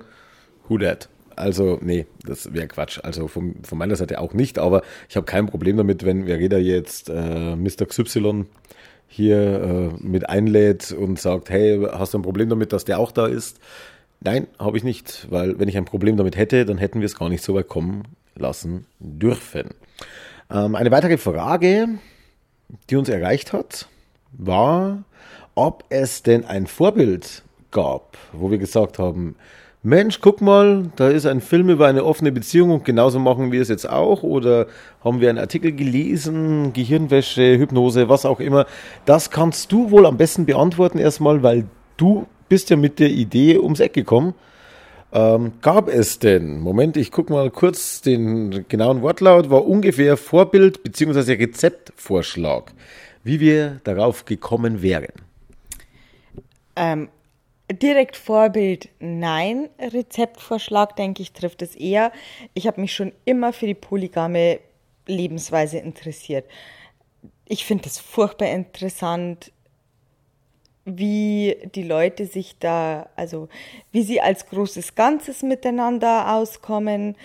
who 0.68 0.78
that? 0.78 1.10
Also, 1.36 1.80
nee, 1.82 2.06
das 2.24 2.54
wäre 2.54 2.68
Quatsch. 2.68 3.00
Also 3.02 3.28
von, 3.28 3.56
von 3.64 3.80
meiner 3.80 3.96
Seite 3.96 4.20
auch 4.20 4.36
nicht, 4.36 4.60
aber 4.60 4.84
ich 5.10 5.16
habe 5.16 5.26
kein 5.26 5.48
Problem 5.48 5.76
damit, 5.76 6.06
wenn 6.06 6.26
Vereda 6.28 6.58
jetzt 6.58 7.10
äh, 7.10 7.56
Mr. 7.56 7.88
XY 7.88 8.46
hier 9.08 9.92
äh, 10.00 10.04
mit 10.04 10.30
einlädt 10.30 10.92
und 10.92 11.20
sagt, 11.20 11.50
hey, 11.50 11.84
hast 11.92 12.14
du 12.14 12.20
ein 12.20 12.24
Problem 12.24 12.48
damit, 12.48 12.74
dass 12.74 12.86
der 12.86 13.00
auch 13.00 13.12
da 13.12 13.26
ist? 13.26 13.60
Nein, 14.20 14.46
habe 14.60 14.78
ich 14.78 14.84
nicht, 14.84 15.26
weil 15.32 15.58
wenn 15.58 15.68
ich 15.68 15.78
ein 15.78 15.86
Problem 15.86 16.16
damit 16.16 16.38
hätte, 16.38 16.66
dann 16.66 16.78
hätten 16.78 17.00
wir 17.00 17.08
es 17.08 17.18
gar 17.18 17.30
nicht 17.30 17.44
so 17.44 17.56
weit 17.56 17.68
kommen 17.68 18.04
lassen 18.36 18.86
dürfen. 19.00 19.72
Ähm, 20.52 20.76
eine 20.76 20.92
weitere 20.92 21.18
Frage, 21.18 21.88
die 22.92 22.96
uns 22.98 23.10
erreicht 23.10 23.52
hat, 23.52 23.88
war, 24.34 25.04
ob 25.56 25.84
es 25.90 26.24
denn 26.24 26.46
ein 26.46 26.68
Vorbild 26.68 27.44
gab, 27.72 28.18
wo 28.34 28.52
wir 28.52 28.58
gesagt 28.58 29.00
haben, 29.00 29.36
Mensch, 29.84 30.20
guck 30.22 30.42
mal, 30.42 30.92
da 30.96 31.10
ist 31.10 31.26
ein 31.26 31.42
Film 31.42 31.70
über 31.70 31.88
eine 31.88 32.06
offene 32.06 32.32
Beziehung 32.32 32.70
und 32.70 32.86
genauso 32.86 33.18
machen 33.18 33.52
wir 33.52 33.64
es 33.64 33.68
jetzt 33.68 33.90
auch. 33.90 34.22
Oder 34.22 34.68
haben 35.04 35.22
wir 35.22 35.30
einen 35.30 35.40
Artikel 35.40 35.72
gelesen, 35.72 36.72
Gehirnwäsche, 36.72 37.58
Hypnose, 37.58 38.08
was 38.08 38.28
auch 38.28 38.40
immer. 38.40 38.68
Das 39.06 39.32
kannst 39.32 39.72
du 39.72 39.90
wohl 39.90 40.06
am 40.06 40.18
besten 40.18 40.46
beantworten 40.46 41.00
erstmal, 41.00 41.42
weil 41.42 41.66
du 41.98 42.28
bist 42.48 42.70
ja 42.70 42.76
mit 42.76 43.00
der 43.00 43.10
Idee 43.10 43.58
ums 43.58 43.80
Eck 43.80 43.94
gekommen. 43.94 44.36
Ähm, 45.14 45.54
gab 45.62 45.90
es 45.90 46.20
denn, 46.20 46.60
Moment, 46.60 46.96
ich 46.96 47.12
gucke 47.12 47.34
mal 47.34 47.50
kurz 47.50 48.02
den 48.02 48.66
genauen 48.70 49.02
Wortlaut, 49.02 49.50
war 49.50 49.66
ungefähr 49.66 50.16
Vorbild 50.16 50.84
bzw. 50.84 51.34
Rezeptvorschlag 51.34 52.72
wie 53.24 53.40
wir 53.40 53.82
darauf 53.84 54.26
gekommen 54.26 54.82
wären. 54.82 55.14
Ähm, 56.76 57.10
direkt 57.72 58.18
Vorbild 58.18 58.90
nein, 59.00 59.70
Rezeptvorschlag 59.80 60.96
denke 60.96 61.22
ich 61.22 61.34
trifft 61.34 61.62
es 61.62 61.76
eher. 61.76 62.12
Ich 62.54 62.68
habe 62.68 62.82
mich 62.82 62.94
schon 62.94 63.12
immer 63.26 63.54
für 63.54 63.68
die 63.68 63.74
polygame 63.74 64.60
Lebensweise 65.08 65.78
interessiert. 65.80 66.46
Ich 67.46 67.66
finde 67.66 67.88
es 67.88 68.00
furchtbar 68.00 68.50
interessant, 68.50 69.52
wie 70.86 71.58
die 71.76 71.84
Leute 71.84 72.26
sich 72.26 72.58
da, 72.60 73.10
also 73.16 73.50
wie 73.92 74.02
sie 74.02 74.22
als 74.22 74.48
großes 74.48 74.96
Ganzes 74.96 75.44
miteinander 75.44 76.34
auskommen, 76.34 77.16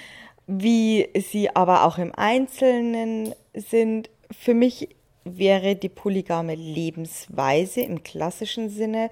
Wie 0.49 1.09
sie 1.17 1.55
aber 1.57 1.85
auch 1.85 1.99
im 1.99 2.15
Einzelnen 2.15 3.35
sind, 3.53 4.11
für 4.31 4.55
mich 4.55 4.96
wäre 5.27 5.77
die 5.77 5.89
polygame 5.89 6.55
Lebensweise 6.55 7.81
im 7.81 8.03
klassischen 8.03 8.71
Sinne 8.71 9.11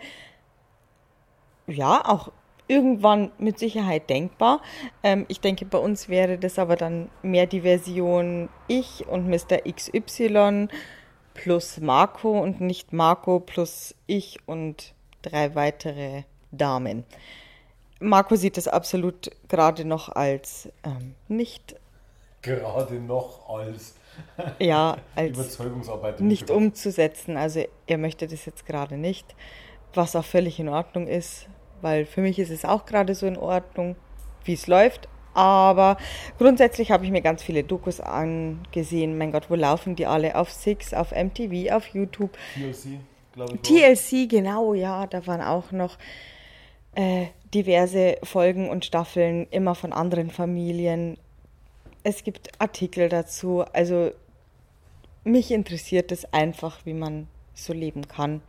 ja 1.66 2.02
auch 2.06 2.30
irgendwann 2.68 3.30
mit 3.38 3.59
Sicherheit 3.59 4.09
denkbar. 4.09 4.62
Ähm, 5.02 5.26
ich 5.28 5.40
denke, 5.40 5.64
bei 5.66 5.78
uns 5.78 6.09
wäre 6.09 6.38
das 6.38 6.59
aber 6.59 6.76
dann 6.76 7.11
mehr 7.23 7.47
die 7.47 7.62
Version 7.62 8.49
ich 8.68 9.06
und 9.06 9.28
Mr. 9.28 9.59
XY 9.71 10.68
plus 11.35 11.80
Marco 11.80 12.40
und 12.40 12.61
nicht 12.61 12.92
Marco 12.92 13.40
plus 13.40 13.94
ich 14.06 14.38
und 14.47 14.94
drei 15.23 15.54
weitere 15.54 16.23
Damen. 16.52 17.04
Marco 18.00 18.37
sieht 18.37 18.56
das 18.56 18.68
absolut 18.68 19.30
gerade 19.49 19.85
noch 19.85 20.09
als 20.09 20.71
ähm, 20.85 21.14
nicht. 21.28 21.76
Gerade 22.44 22.94
noch 22.94 23.48
als. 23.48 23.94
ja, 24.58 24.96
als 25.14 25.30
Überzeugungsarbeit 25.30 26.20
nicht 26.20 26.50
umzusetzen. 26.50 27.36
Also 27.36 27.64
er 27.86 27.98
möchte 27.98 28.26
das 28.26 28.44
jetzt 28.44 28.66
gerade 28.66 28.96
nicht, 28.96 29.34
was 29.94 30.14
auch 30.14 30.24
völlig 30.24 30.60
in 30.60 30.68
Ordnung 30.68 31.08
ist, 31.08 31.46
weil 31.80 32.04
für 32.04 32.20
mich 32.20 32.38
ist 32.38 32.50
es 32.50 32.64
auch 32.64 32.86
gerade 32.86 33.14
so 33.14 33.26
in 33.26 33.36
Ordnung, 33.36 33.96
wie 34.44 34.54
es 34.54 34.66
läuft. 34.66 35.08
Aber 35.34 35.96
grundsätzlich 36.38 36.92
habe 36.92 37.04
ich 37.04 37.10
mir 37.10 37.22
ganz 37.22 37.42
viele 37.42 37.64
Dokus 37.64 38.00
angesehen. 38.00 39.18
Mein 39.18 39.32
Gott, 39.32 39.50
wo 39.50 39.56
laufen 39.56 39.96
die 39.96 40.06
alle? 40.06 40.36
Auf 40.36 40.52
Six, 40.52 40.94
auf 40.94 41.10
MTV, 41.10 41.72
auf 41.72 41.88
YouTube. 41.88 42.38
TLC, 42.54 43.00
glaube 43.32 43.54
ich. 43.56 43.62
TLC, 43.62 44.30
genau, 44.30 44.74
ja, 44.74 45.08
da 45.08 45.26
waren 45.26 45.40
auch 45.40 45.72
noch 45.72 45.98
äh, 46.94 47.26
diverse 47.52 48.18
Folgen 48.22 48.70
und 48.70 48.84
Staffeln, 48.84 49.48
immer 49.50 49.74
von 49.74 49.92
anderen 49.92 50.30
Familien. 50.30 51.18
Es 52.06 52.23
gibt 52.23 52.50
Artikel 52.61 53.08
dazu. 53.08 53.64
Also 53.73 54.11
mich 55.25 55.50
interessiert 55.50 56.12
es 56.12 56.26
einfach, 56.34 56.84
wie 56.84 56.92
man 56.92 57.28
so 57.54 57.73
leben 57.73 58.06
kann. 58.06 58.42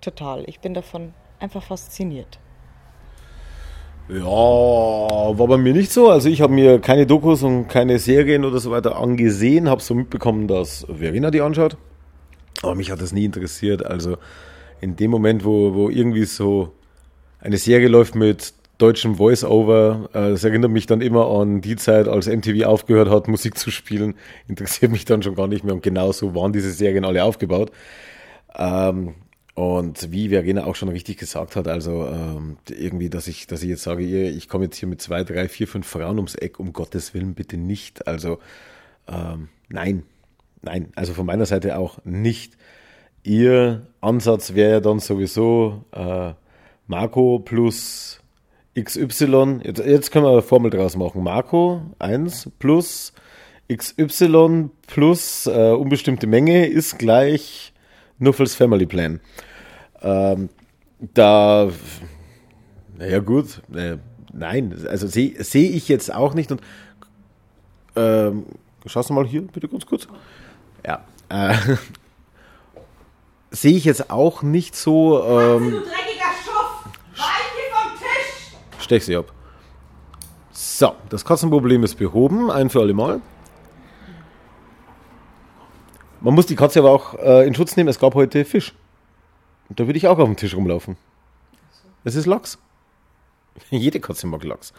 Total. 0.00 0.44
Ich 0.46 0.60
bin 0.60 0.74
davon 0.74 1.12
einfach 1.40 1.64
fasziniert. 1.64 2.38
Ja, 4.08 4.24
war 4.24 5.46
bei 5.48 5.56
mir 5.56 5.72
nicht 5.72 5.90
so. 5.90 6.08
Also 6.08 6.28
ich 6.28 6.40
habe 6.40 6.54
mir 6.54 6.78
keine 6.80 7.04
Dokus 7.04 7.42
und 7.42 7.66
keine 7.66 7.98
Serien 7.98 8.44
oder 8.44 8.60
so 8.60 8.70
weiter 8.70 8.96
angesehen, 8.96 9.68
habe 9.68 9.82
so 9.82 9.94
mitbekommen, 9.94 10.46
dass 10.46 10.86
Verena 10.88 11.32
die 11.32 11.40
anschaut. 11.40 11.76
Aber 12.62 12.76
mich 12.76 12.92
hat 12.92 13.02
das 13.02 13.12
nie 13.12 13.24
interessiert. 13.24 13.84
Also 13.84 14.18
in 14.80 14.94
dem 14.94 15.10
Moment, 15.10 15.44
wo, 15.44 15.74
wo 15.74 15.90
irgendwie 15.90 16.24
so 16.24 16.72
eine 17.40 17.58
Serie 17.58 17.88
läuft 17.88 18.14
mit 18.14 18.54
deutschem 18.78 19.16
Voice-Over, 19.16 20.10
äh, 20.12 20.30
das 20.30 20.44
erinnert 20.44 20.70
mich 20.70 20.86
dann 20.86 21.00
immer 21.00 21.28
an 21.28 21.60
die 21.60 21.76
Zeit, 21.76 22.08
als 22.08 22.28
MTV 22.28 22.64
aufgehört 22.64 23.10
hat, 23.10 23.28
Musik 23.28 23.58
zu 23.58 23.70
spielen. 23.70 24.14
Interessiert 24.46 24.92
mich 24.92 25.04
dann 25.04 25.22
schon 25.22 25.34
gar 25.34 25.48
nicht 25.48 25.64
mehr. 25.64 25.74
Und 25.74 25.82
genau 25.82 26.12
so 26.12 26.34
waren 26.34 26.52
diese 26.52 26.70
Serien 26.70 27.04
alle 27.04 27.24
aufgebaut. 27.24 27.72
Ähm, 28.56 29.14
und 29.54 30.12
wie 30.12 30.28
Verena 30.28 30.66
auch 30.66 30.76
schon 30.76 30.88
richtig 30.88 31.18
gesagt 31.18 31.56
hat, 31.56 31.66
also 31.66 32.06
ähm, 32.06 32.58
irgendwie, 32.68 33.10
dass 33.10 33.26
ich, 33.26 33.48
dass 33.48 33.64
ich 33.64 33.68
jetzt 33.68 33.82
sage, 33.82 34.04
ich 34.04 34.48
komme 34.48 34.66
jetzt 34.66 34.76
hier 34.76 34.88
mit 34.88 35.02
zwei, 35.02 35.24
drei, 35.24 35.48
vier, 35.48 35.66
fünf 35.66 35.84
Frauen 35.84 36.16
ums 36.16 36.36
Eck, 36.36 36.60
um 36.60 36.72
Gottes 36.72 37.12
Willen 37.12 37.34
bitte 37.34 37.56
nicht. 37.56 38.06
Also 38.06 38.38
ähm, 39.08 39.48
nein, 39.68 40.04
nein, 40.62 40.92
also 40.94 41.12
von 41.12 41.26
meiner 41.26 41.44
Seite 41.44 41.76
auch 41.76 41.98
nicht. 42.04 42.56
Ihr 43.24 43.88
Ansatz 44.00 44.54
wäre 44.54 44.70
ja 44.70 44.80
dann 44.80 45.00
sowieso 45.00 45.84
äh, 45.90 46.34
Marco 46.86 47.40
plus 47.40 48.20
XY. 48.84 49.60
Jetzt, 49.64 49.78
jetzt 49.84 50.10
können 50.10 50.24
wir 50.24 50.32
eine 50.32 50.42
Formel 50.42 50.70
draus 50.70 50.96
machen. 50.96 51.22
Marco 51.22 51.82
1 51.98 52.50
plus 52.58 53.12
XY 53.72 54.70
plus 54.86 55.46
äh, 55.46 55.72
unbestimmte 55.72 56.26
Menge 56.26 56.66
ist 56.66 56.98
gleich 56.98 57.72
Nuffels 58.18 58.54
Family 58.54 58.86
Plan. 58.86 59.20
Ähm, 60.02 60.48
da, 61.00 61.70
naja 62.96 63.20
gut, 63.20 63.62
äh, 63.74 63.98
nein, 64.32 64.74
also 64.88 65.06
sehe 65.06 65.42
seh 65.42 65.68
ich 65.68 65.88
jetzt 65.88 66.12
auch 66.12 66.34
nicht 66.34 66.50
und 66.50 66.60
ähm, 67.94 68.46
schaust 68.86 69.10
du 69.10 69.14
mal 69.14 69.26
hier, 69.26 69.42
bitte 69.42 69.68
ganz 69.68 69.86
kurz. 69.86 70.08
Ja, 70.86 71.04
äh, 71.28 71.54
sehe 73.50 73.76
ich 73.76 73.84
jetzt 73.84 74.10
auch 74.10 74.42
nicht 74.42 74.76
so. 74.76 75.22
Ähm, 75.24 75.70
du 75.70 75.80
dreckiger 75.80 76.32
Schuft! 76.44 76.98
Weiche 77.16 77.64
vom 77.72 77.98
Tisch! 77.98 78.58
Stech 78.88 79.04
sie 79.04 79.16
ab. 79.16 79.30
So, 80.50 80.94
das 81.10 81.22
Katzenproblem 81.22 81.84
ist 81.84 81.96
behoben, 81.96 82.50
ein 82.50 82.70
für 82.70 82.80
alle 82.80 82.94
Mal. 82.94 83.20
Man 86.22 86.32
muss 86.32 86.46
die 86.46 86.56
Katze 86.56 86.78
aber 86.78 86.92
auch 86.92 87.12
äh, 87.18 87.46
in 87.46 87.54
Schutz 87.54 87.76
nehmen, 87.76 87.90
es 87.90 87.98
gab 87.98 88.14
heute 88.14 88.46
Fisch. 88.46 88.72
Und 89.68 89.78
da 89.78 89.86
würde 89.86 89.98
ich 89.98 90.08
auch 90.08 90.18
auf 90.18 90.24
dem 90.24 90.36
Tisch 90.36 90.56
rumlaufen. 90.56 90.96
Es 92.02 92.14
ist 92.14 92.24
Lachs. 92.24 92.56
Jede 93.70 94.00
Katze 94.00 94.26
mag 94.26 94.42
Lachs. 94.42 94.72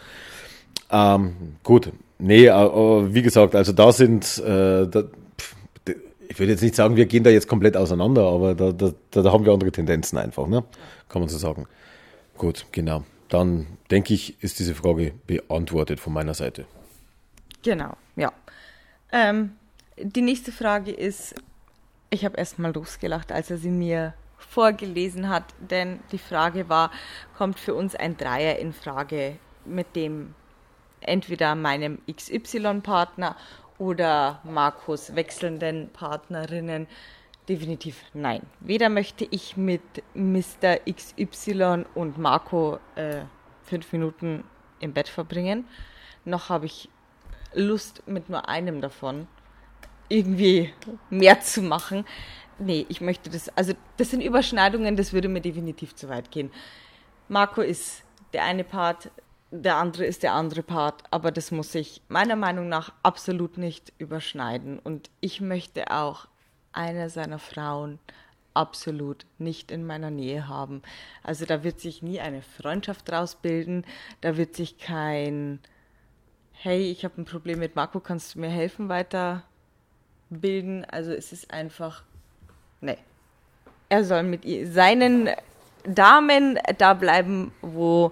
Ähm, 0.89 1.57
gut, 1.61 1.91
nee, 2.17 2.47
äh, 2.47 3.13
wie 3.13 3.21
gesagt, 3.21 3.53
also 3.53 3.73
da 3.73 3.91
sind, 3.91 4.39
äh, 4.39 4.87
da, 4.87 5.03
pff, 5.39 5.55
ich 6.27 6.39
würde 6.39 6.53
jetzt 6.53 6.63
nicht 6.63 6.73
sagen, 6.73 6.95
wir 6.95 7.05
gehen 7.05 7.23
da 7.23 7.29
jetzt 7.29 7.47
komplett 7.47 7.77
auseinander, 7.77 8.23
aber 8.23 8.55
da, 8.55 8.71
da, 8.71 8.91
da 9.11 9.31
haben 9.31 9.45
wir 9.45 9.53
andere 9.53 9.71
Tendenzen 9.71 10.17
einfach, 10.17 10.47
ne? 10.47 10.63
kann 11.09 11.21
man 11.21 11.29
so 11.29 11.37
sagen. 11.37 11.67
Gut, 12.39 12.65
genau. 12.71 13.03
Dann 13.29 13.77
denke 13.91 14.13
ich, 14.13 14.41
ist 14.43 14.59
diese 14.59 14.75
Frage 14.75 15.13
beantwortet 15.27 15.99
von 15.99 16.13
meiner 16.13 16.33
Seite. 16.33 16.65
Genau, 17.61 17.95
ja. 18.15 18.31
Ähm, 19.11 19.51
die 19.97 20.21
nächste 20.21 20.51
Frage 20.51 20.91
ist, 20.91 21.35
ich 22.09 22.25
habe 22.25 22.37
erst 22.37 22.59
mal 22.59 22.73
losgelacht, 22.73 23.31
als 23.31 23.51
er 23.51 23.57
sie 23.57 23.69
mir 23.69 24.13
vorgelesen 24.37 25.29
hat, 25.29 25.43
denn 25.59 25.99
die 26.11 26.17
Frage 26.17 26.69
war, 26.69 26.91
kommt 27.37 27.59
für 27.59 27.75
uns 27.75 27.95
ein 27.95 28.17
Dreier 28.17 28.57
in 28.57 28.73
Frage 28.73 29.37
mit 29.65 29.95
dem 29.95 30.33
entweder 31.01 31.55
meinem 31.55 31.99
XY-Partner 32.11 33.35
oder 33.77 34.41
Markus 34.43 35.15
wechselnden 35.15 35.89
Partnerinnen? 35.93 36.87
Definitiv 37.49 38.03
nein. 38.13 38.43
Weder 38.59 38.89
möchte 38.89 39.27
ich 39.29 39.57
mit 39.57 39.81
Mr. 40.13 40.77
XY 40.89 41.85
und 41.95 42.17
Marco 42.17 42.79
äh, 42.95 43.23
fünf 43.63 43.91
Minuten 43.91 44.43
im 44.79 44.93
Bett 44.93 45.09
verbringen, 45.09 45.67
noch 46.25 46.49
habe 46.49 46.67
ich 46.67 46.89
Lust 47.53 48.03
mit 48.07 48.29
nur 48.29 48.47
einem 48.47 48.79
davon 48.79 49.27
irgendwie 50.07 50.71
mehr 51.09 51.41
zu 51.41 51.61
machen 51.61 52.05
nee, 52.59 52.85
ich 52.89 53.01
möchte 53.01 53.29
das, 53.29 53.49
also 53.57 53.73
das 53.97 54.11
sind 54.11 54.21
Überschneidungen, 54.21 54.95
das 54.95 55.13
würde 55.13 55.27
mir 55.27 55.41
definitiv 55.41 55.95
zu 55.95 56.09
weit 56.09 56.31
gehen. 56.31 56.51
Marco 57.27 57.61
ist 57.61 58.03
der 58.33 58.43
eine 58.43 58.63
Part, 58.63 59.11
der 59.51 59.77
andere 59.77 60.05
ist 60.05 60.23
der 60.23 60.33
andere 60.33 60.61
Part, 60.63 61.03
aber 61.11 61.31
das 61.31 61.51
muss 61.51 61.71
sich 61.71 62.01
meiner 62.07 62.35
Meinung 62.35 62.69
nach 62.69 62.93
absolut 63.01 63.57
nicht 63.57 63.93
überschneiden. 63.97 64.79
Und 64.79 65.09
ich 65.21 65.41
möchte 65.41 65.91
auch 65.91 66.27
eine 66.71 67.09
seiner 67.09 67.39
Frauen 67.39 67.99
absolut 68.53 69.25
nicht 69.37 69.71
in 69.71 69.85
meiner 69.85 70.09
Nähe 70.11 70.47
haben. 70.47 70.81
Also 71.23 71.45
da 71.45 71.63
wird 71.63 71.79
sich 71.79 72.01
nie 72.01 72.19
eine 72.19 72.41
Freundschaft 72.41 73.09
draus 73.09 73.35
bilden, 73.35 73.85
da 74.21 74.37
wird 74.37 74.55
sich 74.55 74.77
kein 74.77 75.59
Hey, 76.51 76.91
ich 76.91 77.05
habe 77.05 77.21
ein 77.21 77.25
Problem 77.25 77.59
mit 77.59 77.77
Marco, 77.77 78.01
kannst 78.01 78.35
du 78.35 78.39
mir 78.39 78.49
helfen 78.49 78.89
weiter 78.89 79.43
bilden. 80.29 80.83
Also 80.83 81.13
es 81.13 81.31
ist 81.31 81.51
einfach 81.51 82.03
Nee. 82.81 82.97
Er 83.89 84.03
soll 84.03 84.23
mit 84.23 84.43
seinen 84.71 85.29
Damen 85.83 86.59
da 86.77 86.93
bleiben, 86.93 87.51
wo. 87.61 88.11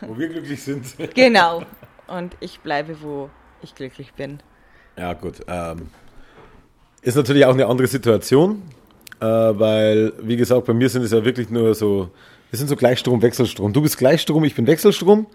Wo 0.00 0.18
wir 0.18 0.28
glücklich 0.28 0.62
sind. 0.62 0.94
genau. 1.14 1.62
Und 2.06 2.36
ich 2.40 2.60
bleibe, 2.60 3.00
wo 3.02 3.30
ich 3.62 3.74
glücklich 3.74 4.12
bin. 4.14 4.42
Ja, 4.96 5.14
gut. 5.14 5.40
Ähm, 5.46 5.90
ist 7.02 7.16
natürlich 7.16 7.44
auch 7.44 7.54
eine 7.54 7.66
andere 7.66 7.88
Situation, 7.88 8.62
äh, 9.20 9.24
weil, 9.26 10.12
wie 10.22 10.36
gesagt, 10.36 10.64
bei 10.66 10.72
mir 10.72 10.88
sind 10.88 11.02
es 11.02 11.10
ja 11.10 11.24
wirklich 11.24 11.50
nur 11.50 11.74
so, 11.74 12.08
wir 12.50 12.58
sind 12.58 12.68
so 12.68 12.76
Gleichstrom, 12.76 13.20
Wechselstrom. 13.22 13.72
Du 13.72 13.82
bist 13.82 13.98
Gleichstrom, 13.98 14.44
ich 14.44 14.54
bin 14.54 14.66
Wechselstrom. 14.66 15.26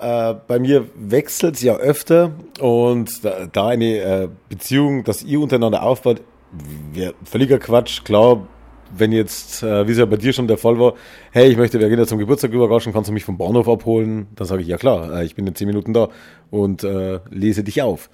Äh, 0.00 0.34
bei 0.46 0.58
mir 0.58 0.86
wechselt 0.94 1.54
es 1.54 1.62
ja 1.62 1.76
öfter 1.76 2.32
und 2.60 3.24
da, 3.24 3.46
da 3.50 3.68
eine 3.68 3.98
äh, 3.98 4.28
Beziehung, 4.50 5.04
dass 5.04 5.22
ihr 5.22 5.40
untereinander 5.40 5.82
aufbaut, 5.82 6.20
wär 6.92 7.14
völliger 7.24 7.58
Quatsch. 7.58 8.04
Klar, 8.04 8.46
wenn 8.94 9.12
jetzt, 9.12 9.62
äh, 9.62 9.88
wie 9.88 9.92
es 9.92 9.98
ja 9.98 10.04
bei 10.04 10.16
dir 10.16 10.34
schon 10.34 10.48
der 10.48 10.58
Fall 10.58 10.78
war, 10.78 10.94
hey, 11.32 11.50
ich 11.50 11.56
möchte 11.56 11.78
Verena 11.78 12.06
zum 12.06 12.18
Geburtstag 12.18 12.52
überraschen, 12.52 12.92
kannst 12.92 13.08
du 13.08 13.14
mich 13.14 13.24
vom 13.24 13.38
Bahnhof 13.38 13.68
abholen? 13.68 14.26
Dann 14.34 14.46
sage 14.46 14.60
ich, 14.60 14.68
ja 14.68 14.76
klar, 14.76 15.20
äh, 15.20 15.24
ich 15.24 15.34
bin 15.34 15.46
in 15.46 15.54
zehn 15.54 15.66
Minuten 15.66 15.94
da 15.94 16.10
und 16.50 16.84
äh, 16.84 17.20
lese 17.30 17.64
dich 17.64 17.80
auf. 17.80 18.10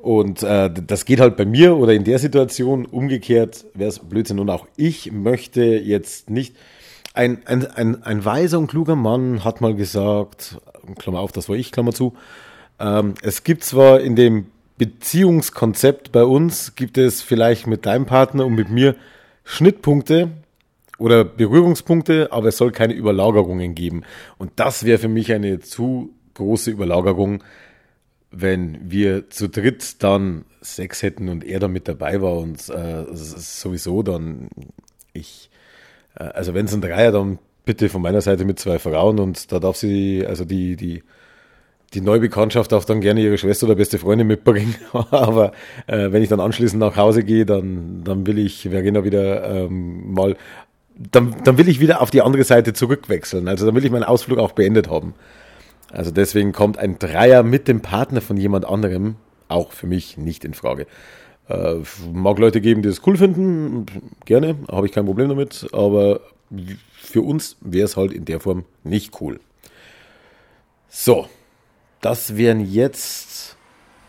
Und 0.00 0.42
äh, 0.42 0.70
das 0.72 1.04
geht 1.04 1.20
halt 1.20 1.36
bei 1.36 1.44
mir 1.44 1.76
oder 1.76 1.92
in 1.92 2.04
der 2.04 2.18
Situation 2.18 2.86
umgekehrt, 2.86 3.66
wäre 3.74 3.90
es 3.90 3.98
Blödsinn. 3.98 4.38
Und 4.38 4.48
auch 4.50 4.66
ich 4.76 5.12
möchte 5.12 5.62
jetzt 5.62 6.30
nicht. 6.30 6.56
Ein, 7.12 7.42
ein, 7.44 7.66
ein, 7.66 8.02
ein 8.04 8.24
weiser 8.24 8.58
und 8.58 8.68
kluger 8.68 8.96
Mann 8.96 9.44
hat 9.44 9.60
mal 9.60 9.74
gesagt, 9.74 10.58
Klammer 10.98 11.18
auf, 11.18 11.32
das 11.32 11.48
war 11.48 11.56
ich, 11.56 11.72
Klammer 11.72 11.92
zu, 11.92 12.14
Ähm, 12.80 13.14
es 13.22 13.44
gibt 13.44 13.62
zwar 13.62 14.00
in 14.00 14.16
dem 14.16 14.46
Beziehungskonzept 14.78 16.10
bei 16.10 16.24
uns, 16.24 16.74
gibt 16.74 16.96
es 16.96 17.20
vielleicht 17.20 17.66
mit 17.66 17.84
deinem 17.84 18.06
Partner 18.06 18.46
und 18.46 18.54
mit 18.54 18.70
mir 18.70 18.96
Schnittpunkte 19.44 20.30
oder 20.98 21.24
Berührungspunkte, 21.24 22.32
aber 22.32 22.48
es 22.48 22.56
soll 22.56 22.72
keine 22.72 22.94
Überlagerungen 22.94 23.74
geben. 23.74 24.04
Und 24.38 24.52
das 24.56 24.84
wäre 24.84 24.98
für 24.98 25.08
mich 25.08 25.32
eine 25.32 25.60
zu 25.60 26.14
große 26.34 26.70
Überlagerung, 26.70 27.44
wenn 28.30 28.90
wir 28.90 29.30
zu 29.30 29.48
dritt 29.48 30.02
dann 30.02 30.44
Sex 30.60 31.02
hätten 31.02 31.28
und 31.28 31.44
er 31.44 31.58
dann 31.58 31.72
mit 31.72 31.88
dabei 31.88 32.20
war 32.20 32.36
und 32.36 32.68
äh, 32.68 33.04
sowieso 33.12 34.02
dann 34.02 34.48
ich, 35.12 35.50
äh, 36.16 36.24
also 36.24 36.54
wenn 36.54 36.66
es 36.66 36.74
ein 36.74 36.80
Dreier, 36.80 37.12
dann 37.12 37.38
bitte 37.64 37.88
von 37.88 38.02
meiner 38.02 38.20
Seite 38.20 38.44
mit 38.44 38.58
zwei 38.58 38.78
Frauen 38.78 39.18
und 39.18 39.52
da 39.52 39.58
darf 39.58 39.76
sie, 39.76 40.24
also 40.26 40.44
die, 40.44 40.76
die, 40.76 41.02
die 41.94 42.00
neue 42.00 42.20
Bekanntschaft 42.20 42.72
darf 42.72 42.84
dann 42.84 43.00
gerne 43.00 43.20
ihre 43.20 43.38
Schwester 43.38 43.66
oder 43.66 43.74
beste 43.74 43.98
Freundin 43.98 44.26
mitbringen. 44.26 44.74
Aber 44.92 45.52
äh, 45.86 46.12
wenn 46.12 46.22
ich 46.22 46.28
dann 46.28 46.40
anschließend 46.40 46.80
nach 46.80 46.96
Hause 46.96 47.24
gehe, 47.24 47.46
dann, 47.46 48.04
dann 48.04 48.26
will 48.26 48.38
ich 48.38 48.68
Verena 48.70 49.04
wieder 49.04 49.44
ähm, 49.44 50.12
mal, 50.12 50.36
dann, 50.96 51.34
dann 51.44 51.58
will 51.58 51.68
ich 51.68 51.80
wieder 51.80 52.00
auf 52.00 52.10
die 52.10 52.22
andere 52.22 52.44
Seite 52.44 52.72
zurückwechseln. 52.72 53.48
Also 53.48 53.66
dann 53.66 53.74
will 53.74 53.84
ich 53.84 53.90
meinen 53.90 54.04
Ausflug 54.04 54.38
auch 54.38 54.52
beendet 54.52 54.88
haben. 54.88 55.14
Also 55.92 56.10
deswegen 56.10 56.52
kommt 56.52 56.78
ein 56.78 56.98
Dreier 56.98 57.42
mit 57.42 57.68
dem 57.68 57.80
Partner 57.80 58.20
von 58.20 58.36
jemand 58.36 58.64
anderem 58.64 59.16
auch 59.50 59.72
für 59.72 59.86
mich 59.86 60.16
nicht 60.16 60.44
in 60.44 60.54
Frage. 60.54 60.86
Äh, 61.48 61.76
mag 62.12 62.38
Leute 62.38 62.60
geben, 62.60 62.82
die 62.82 62.88
es 62.88 63.06
cool 63.06 63.16
finden, 63.16 63.86
gerne, 64.24 64.56
habe 64.70 64.86
ich 64.86 64.92
kein 64.92 65.06
Problem 65.06 65.28
damit, 65.28 65.68
aber 65.72 66.20
für 66.96 67.22
uns 67.22 67.56
wäre 67.60 67.84
es 67.84 67.96
halt 67.96 68.12
in 68.12 68.24
der 68.24 68.40
Form 68.40 68.64
nicht 68.84 69.20
cool. 69.20 69.40
So, 70.88 71.28
das 72.00 72.36
wären 72.36 72.60
jetzt 72.60 73.56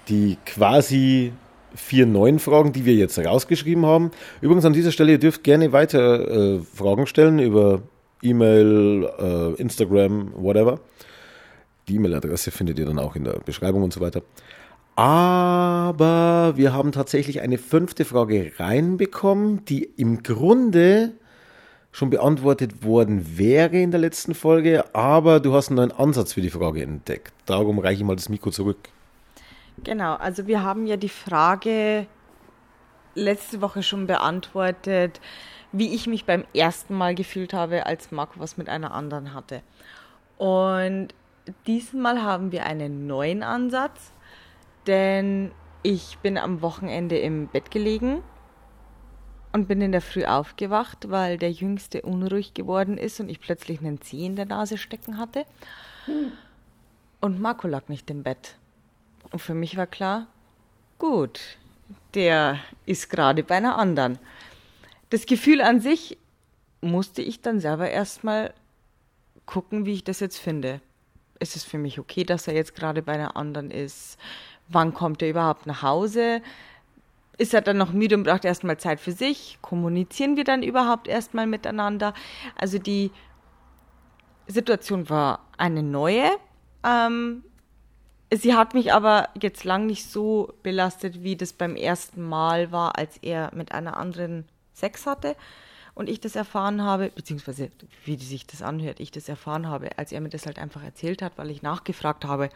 die 0.07 0.37
quasi 0.45 1.33
vier 1.73 2.05
neuen 2.05 2.39
Fragen, 2.39 2.73
die 2.73 2.85
wir 2.85 2.93
jetzt 2.93 3.17
rausgeschrieben 3.17 3.85
haben. 3.85 4.11
Übrigens 4.41 4.65
an 4.65 4.73
dieser 4.73 4.91
Stelle, 4.91 5.13
ihr 5.13 5.19
dürft 5.19 5.43
gerne 5.43 5.71
weiter 5.71 6.57
äh, 6.57 6.59
Fragen 6.59 7.07
stellen 7.07 7.39
über 7.39 7.81
E-Mail, 8.21 9.09
äh, 9.19 9.61
Instagram, 9.61 10.33
whatever. 10.35 10.79
Die 11.87 11.95
E-Mail-Adresse 11.95 12.51
findet 12.51 12.79
ihr 12.79 12.85
dann 12.85 12.99
auch 12.99 13.15
in 13.15 13.23
der 13.23 13.39
Beschreibung 13.39 13.83
und 13.83 13.93
so 13.93 14.01
weiter. 14.01 14.21
Aber 14.95 16.53
wir 16.55 16.73
haben 16.73 16.91
tatsächlich 16.91 17.41
eine 17.41 17.57
fünfte 17.57 18.05
Frage 18.05 18.51
reinbekommen, 18.57 19.65
die 19.65 19.83
im 19.83 20.21
Grunde 20.21 21.13
schon 21.91 22.09
beantwortet 22.09 22.83
worden 22.85 23.37
wäre 23.37 23.77
in 23.77 23.91
der 23.91 23.99
letzten 23.99 24.33
Folge, 24.33 24.95
aber 24.95 25.39
du 25.39 25.53
hast 25.53 25.69
einen 25.69 25.77
neuen 25.77 25.91
Ansatz 25.91 26.33
für 26.33 26.41
die 26.41 26.49
Frage 26.49 26.83
entdeckt. 26.83 27.33
Darum 27.45 27.79
reiche 27.79 28.01
ich 28.01 28.07
mal 28.07 28.15
das 28.15 28.29
Mikro 28.29 28.49
zurück. 28.49 28.77
Genau, 29.83 30.15
also 30.15 30.47
wir 30.47 30.63
haben 30.63 30.85
ja 30.85 30.97
die 30.97 31.09
Frage 31.09 32.05
letzte 33.15 33.61
Woche 33.61 33.83
schon 33.83 34.07
beantwortet, 34.07 35.19
wie 35.71 35.93
ich 35.93 36.07
mich 36.07 36.25
beim 36.25 36.45
ersten 36.53 36.95
Mal 36.95 37.15
gefühlt 37.15 37.53
habe, 37.53 37.85
als 37.85 38.11
Marco 38.11 38.39
was 38.39 38.57
mit 38.57 38.69
einer 38.69 38.93
anderen 38.93 39.33
hatte. 39.33 39.61
Und 40.37 41.09
diesmal 41.67 42.21
haben 42.21 42.51
wir 42.51 42.65
einen 42.65 43.07
neuen 43.07 43.43
Ansatz, 43.43 44.11
denn 44.87 45.51
ich 45.83 46.17
bin 46.19 46.37
am 46.37 46.61
Wochenende 46.61 47.17
im 47.17 47.47
Bett 47.47 47.71
gelegen 47.71 48.21
und 49.51 49.67
bin 49.67 49.81
in 49.81 49.91
der 49.91 50.01
Früh 50.01 50.25
aufgewacht, 50.25 51.09
weil 51.09 51.37
der 51.37 51.51
Jüngste 51.51 52.03
unruhig 52.03 52.53
geworden 52.53 52.97
ist 52.97 53.19
und 53.19 53.29
ich 53.29 53.39
plötzlich 53.39 53.79
einen 53.79 54.01
Zeh 54.01 54.25
in 54.25 54.35
der 54.35 54.45
Nase 54.45 54.77
stecken 54.77 55.17
hatte. 55.17 55.45
Hm. 56.05 56.31
Und 57.19 57.39
Marco 57.39 57.67
lag 57.67 57.87
nicht 57.87 58.09
im 58.09 58.23
Bett. 58.23 58.55
Und 59.31 59.39
für 59.39 59.53
mich 59.53 59.77
war 59.77 59.87
klar, 59.87 60.27
gut, 60.97 61.39
der 62.13 62.59
ist 62.85 63.09
gerade 63.09 63.43
bei 63.43 63.55
einer 63.55 63.77
anderen. 63.77 64.17
Das 65.09 65.25
Gefühl 65.25 65.61
an 65.61 65.81
sich 65.81 66.17
musste 66.81 67.21
ich 67.21 67.41
dann 67.41 67.59
selber 67.59 67.89
erstmal 67.89 68.53
gucken, 69.45 69.85
wie 69.85 69.93
ich 69.93 70.03
das 70.03 70.19
jetzt 70.19 70.37
finde. 70.37 70.81
Ist 71.41 71.55
es 71.55 71.63
für 71.63 71.77
mich 71.77 71.99
okay, 71.99 72.23
dass 72.23 72.47
er 72.47 72.53
jetzt 72.53 72.75
gerade 72.75 73.01
bei 73.01 73.13
einer 73.13 73.35
anderen 73.35 73.71
ist? 73.71 74.17
Wann 74.69 74.93
kommt 74.93 75.21
er 75.21 75.29
überhaupt 75.29 75.65
nach 75.65 75.81
Hause? 75.81 76.41
ist 77.41 77.55
er 77.55 77.61
dann 77.61 77.77
noch 77.77 77.91
müde 77.91 78.15
und 78.15 78.23
braucht 78.23 78.45
erstmal 78.45 78.77
Zeit 78.77 78.99
für 78.99 79.13
sich? 79.13 79.57
Kommunizieren 79.63 80.37
wir 80.37 80.43
dann 80.43 80.61
überhaupt 80.61 81.07
erstmal 81.07 81.47
miteinander? 81.47 82.13
Also 82.55 82.77
die 82.77 83.09
Situation 84.45 85.09
war 85.09 85.39
eine 85.57 85.81
neue. 85.81 86.29
Ähm, 86.83 87.43
sie 88.31 88.53
hat 88.53 88.75
mich 88.75 88.93
aber 88.93 89.29
jetzt 89.41 89.63
lang 89.63 89.87
nicht 89.87 90.07
so 90.07 90.53
belastet, 90.61 91.23
wie 91.23 91.35
das 91.35 91.51
beim 91.51 91.75
ersten 91.75 92.21
Mal 92.21 92.71
war, 92.71 92.99
als 92.99 93.17
er 93.17 93.49
mit 93.55 93.71
einer 93.71 93.97
anderen 93.97 94.45
Sex 94.73 95.07
hatte 95.07 95.35
und 95.93 96.09
ich 96.09 96.19
das 96.19 96.35
erfahren 96.35 96.81
habe, 96.83 97.11
beziehungsweise 97.13 97.69
wie 98.05 98.15
sich 98.17 98.47
das 98.47 98.61
anhört, 98.61 98.99
ich 98.99 99.11
das 99.11 99.29
erfahren 99.29 99.67
habe, 99.67 99.97
als 99.97 100.11
er 100.11 100.21
mir 100.21 100.29
das 100.29 100.45
halt 100.45 100.59
einfach 100.59 100.83
erzählt 100.83 101.21
hat, 101.21 101.37
weil 101.37 101.49
ich 101.49 101.61
nachgefragt 101.61 102.25
habe. 102.25 102.49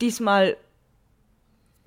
Diesmal 0.00 0.56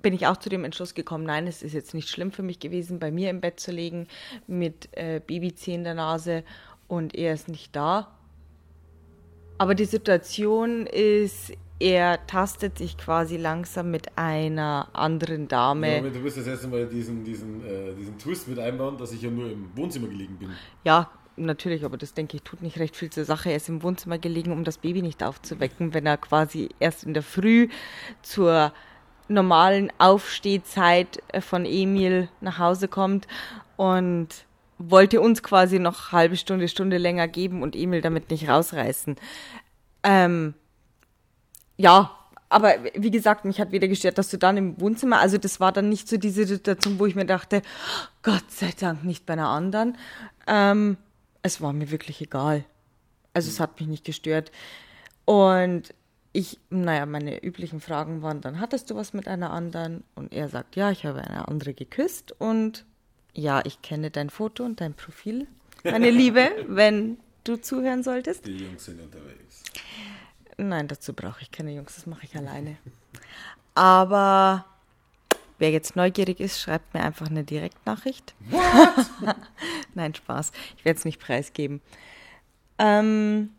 bin 0.02 0.12
ich 0.12 0.26
auch 0.26 0.36
zu 0.36 0.50
dem 0.50 0.64
Entschluss 0.64 0.94
gekommen, 0.94 1.24
nein, 1.24 1.46
es 1.46 1.62
ist 1.62 1.72
jetzt 1.72 1.94
nicht 1.94 2.10
schlimm 2.10 2.30
für 2.30 2.42
mich 2.42 2.60
gewesen, 2.60 2.98
bei 2.98 3.10
mir 3.10 3.30
im 3.30 3.40
Bett 3.40 3.58
zu 3.58 3.72
liegen 3.72 4.06
mit 4.46 4.88
äh, 4.92 5.20
Babyzeh 5.26 5.74
in 5.74 5.84
der 5.84 5.94
Nase 5.94 6.44
und 6.88 7.14
er 7.14 7.32
ist 7.32 7.48
nicht 7.48 7.74
da. 7.74 8.14
Aber 9.56 9.74
die 9.74 9.86
Situation 9.86 10.86
ist, 10.86 11.52
er 11.80 12.26
tastet 12.26 12.78
sich 12.78 12.96
quasi 12.96 13.36
langsam 13.36 13.90
mit 13.90 14.16
einer 14.16 14.88
anderen 14.92 15.48
Dame. 15.48 15.96
Ja, 15.96 16.02
du 16.02 16.22
wirst 16.22 16.38
das 16.38 16.46
erste 16.46 16.68
Mal 16.68 16.86
diesen, 16.86 17.24
diesen, 17.24 17.64
äh, 17.64 17.94
diesen 17.94 18.16
Twist 18.18 18.48
mit 18.48 18.58
einbauen, 18.58 18.96
dass 18.96 19.12
ich 19.12 19.22
ja 19.22 19.30
nur 19.30 19.50
im 19.50 19.76
Wohnzimmer 19.76 20.08
gelegen 20.08 20.36
bin. 20.36 20.50
Ja, 20.84 21.10
natürlich, 21.36 21.84
aber 21.84 21.96
das 21.96 22.14
denke 22.14 22.36
ich, 22.36 22.42
tut 22.42 22.62
nicht 22.62 22.78
recht 22.78 22.96
viel 22.96 23.10
zur 23.10 23.24
Sache. 23.24 23.50
Er 23.50 23.56
ist 23.56 23.68
im 23.68 23.82
Wohnzimmer 23.82 24.18
gelegen, 24.18 24.52
um 24.52 24.64
das 24.64 24.78
Baby 24.78 25.02
nicht 25.02 25.22
aufzuwecken, 25.22 25.94
wenn 25.94 26.06
er 26.06 26.16
quasi 26.16 26.68
erst 26.78 27.04
in 27.04 27.12
der 27.12 27.24
Früh 27.24 27.68
zur 28.22 28.72
normalen 29.28 29.90
Aufstehzeit 29.98 31.22
äh, 31.28 31.40
von 31.40 31.64
Emil 31.64 32.28
nach 32.40 32.58
Hause 32.58 32.88
kommt 32.88 33.26
und 33.76 34.28
wollte 34.78 35.20
uns 35.20 35.42
quasi 35.42 35.78
noch 35.78 36.12
halbe 36.12 36.36
Stunde, 36.36 36.68
Stunde 36.68 36.98
länger 36.98 37.26
geben 37.28 37.62
und 37.62 37.74
Emil 37.74 38.00
damit 38.00 38.30
nicht 38.30 38.48
rausreißen. 38.48 39.16
Ähm, 40.02 40.54
ja, 41.76 42.16
aber 42.48 42.74
wie 42.94 43.10
gesagt, 43.10 43.44
mich 43.44 43.60
hat 43.60 43.72
wieder 43.72 43.88
gestört, 43.88 44.18
dass 44.18 44.28
du 44.28 44.38
dann 44.38 44.56
im 44.56 44.80
Wohnzimmer, 44.80 45.18
also 45.18 45.38
das 45.38 45.58
war 45.58 45.72
dann 45.72 45.88
nicht 45.88 46.08
so 46.08 46.16
diese 46.16 46.46
Situation, 46.46 46.98
wo 46.98 47.06
ich 47.06 47.16
mir 47.16 47.26
dachte, 47.26 47.62
Gott 48.22 48.48
sei 48.48 48.70
Dank 48.78 49.04
nicht 49.04 49.26
bei 49.26 49.32
einer 49.32 49.48
anderen. 49.48 49.98
Ähm, 50.46 50.96
es 51.42 51.60
war 51.60 51.72
mir 51.72 51.90
wirklich 51.90 52.20
egal. 52.20 52.64
Also 53.32 53.48
es 53.48 53.58
hat 53.58 53.80
mich 53.80 53.88
nicht 53.88 54.04
gestört. 54.04 54.52
Und 55.24 55.94
ich, 56.32 56.60
naja, 56.70 57.06
meine 57.06 57.42
üblichen 57.42 57.80
Fragen 57.80 58.22
waren 58.22 58.40
dann, 58.40 58.60
hattest 58.60 58.90
du 58.90 58.94
was 58.94 59.14
mit 59.14 59.26
einer 59.26 59.50
anderen? 59.50 60.04
Und 60.14 60.32
er 60.32 60.48
sagt, 60.48 60.76
ja, 60.76 60.90
ich 60.90 61.04
habe 61.06 61.22
eine 61.22 61.48
andere 61.48 61.74
geküsst 61.74 62.34
und 62.38 62.84
ja, 63.32 63.62
ich 63.64 63.82
kenne 63.82 64.10
dein 64.10 64.30
Foto 64.30 64.64
und 64.64 64.80
dein 64.80 64.94
Profil, 64.94 65.46
meine 65.82 66.10
Liebe, 66.12 66.50
wenn 66.68 67.18
du 67.44 67.56
zuhören 67.56 68.02
solltest. 68.02 68.46
Die 68.46 68.58
Jungs 68.58 68.84
sind 68.84 69.00
unterwegs. 69.00 69.62
Nein, 70.56 70.88
dazu 70.88 71.12
brauche 71.12 71.42
ich 71.42 71.50
keine 71.50 71.72
Jungs, 71.72 71.96
das 71.96 72.06
mache 72.06 72.24
ich 72.24 72.36
alleine. 72.36 72.76
Aber 73.74 74.64
wer 75.58 75.70
jetzt 75.70 75.96
neugierig 75.96 76.40
ist, 76.40 76.60
schreibt 76.60 76.94
mir 76.94 77.02
einfach 77.02 77.28
eine 77.28 77.44
Direktnachricht. 77.44 78.34
What? 78.50 79.36
Nein, 79.94 80.14
Spaß. 80.14 80.52
Ich 80.76 80.84
werde 80.84 80.98
es 80.98 81.04
nicht 81.04 81.20
preisgeben. 81.20 81.80
Ähm, 82.78 83.50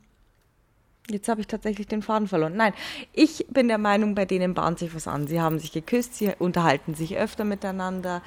Jetzt 1.10 1.29
habe 1.29 1.39
ich 1.39 1.47
tatsächlich 1.47 1.86
den 1.86 2.01
Faden 2.01 2.27
verloren. 2.27 2.55
Nein, 2.55 2.73
ich 3.13 3.45
bin 3.49 3.67
der 3.67 3.77
Meinung, 3.77 4.15
bei 4.15 4.25
denen 4.25 4.55
bahnt 4.55 4.79
sich 4.79 4.95
was 4.95 5.08
an. 5.08 5.27
Sie 5.27 5.39
haben 5.39 5.60
sich 5.60 5.71
geküsst, 5.71 6.15
sie 6.15 6.34
unterhalten 6.39 6.95
sich 6.95 7.15
öfter 7.15 7.43
miteinander. 7.43 8.23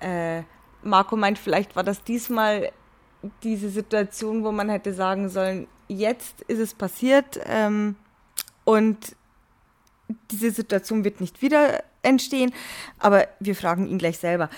Äh, 0.00 0.42
Marco 0.82 1.16
meint, 1.16 1.38
vielleicht 1.38 1.74
war 1.74 1.84
das 1.84 2.04
diesmal 2.04 2.70
diese 3.42 3.70
Situation, 3.70 4.44
wo 4.44 4.52
man 4.52 4.68
hätte 4.68 4.92
sagen 4.92 5.30
sollen, 5.30 5.68
jetzt 5.88 6.42
ist 6.42 6.58
es 6.58 6.74
passiert 6.74 7.40
ähm, 7.46 7.96
und 8.68 9.16
diese 10.30 10.50
Situation 10.50 11.02
wird 11.02 11.22
nicht 11.22 11.40
wieder 11.40 11.82
entstehen, 12.02 12.52
aber 12.98 13.26
wir 13.40 13.56
fragen 13.56 13.88
ihn 13.88 13.96
gleich 13.96 14.18
selber. 14.18 14.50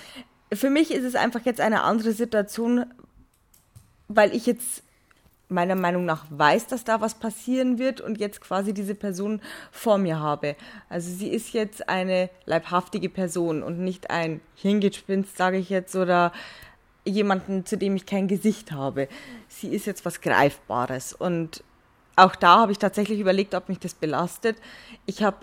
Für 0.53 0.69
mich 0.69 0.91
ist 0.91 1.05
es 1.05 1.15
einfach 1.15 1.45
jetzt 1.45 1.61
eine 1.61 1.85
andere 1.85 2.11
Situation, 2.11 2.87
weil 4.09 4.35
ich 4.35 4.47
jetzt 4.47 4.83
meiner 5.49 5.77
Meinung 5.77 6.07
nach 6.07 6.25
weiß, 6.29 6.67
dass 6.67 6.83
da 6.83 7.01
was 7.01 7.15
passieren 7.15 7.79
wird 7.79 8.01
und 8.01 8.19
jetzt 8.19 8.41
quasi 8.41 8.75
diese 8.75 8.97
Person 8.97 9.41
vor 9.71 9.97
mir 9.97 10.19
habe. 10.19 10.57
Also 10.89 11.09
sie 11.13 11.29
ist 11.29 11.53
jetzt 11.53 11.89
eine 11.89 12.31
leibhaftige 12.47 13.11
Person 13.11 13.63
und 13.63 13.79
nicht 13.79 14.11
ein 14.11 14.41
Hirngespinst, 14.57 15.37
sage 15.37 15.59
ich 15.59 15.71
jetzt, 15.71 15.95
oder 15.95 16.33
jemanden, 17.05 17.65
zu 17.65 17.79
dem 17.79 17.95
ich 17.95 18.07
kein 18.07 18.27
Gesicht 18.27 18.73
habe. 18.73 19.07
Sie 19.47 19.69
ist 19.69 19.87
jetzt 19.87 20.05
was 20.05 20.21
Greifbares 20.21 21.13
und 21.13 21.63
auch 22.17 22.37
da 22.37 22.61
habe 22.61 22.73
ich 22.73 22.79
tatsächlich 22.79 23.21
überlegt, 23.21 23.55
ob 23.55 23.69
mich 23.69 23.79
das 23.79 23.95
belastet. 23.95 24.57
Ich 25.07 25.23
habe 25.23 25.39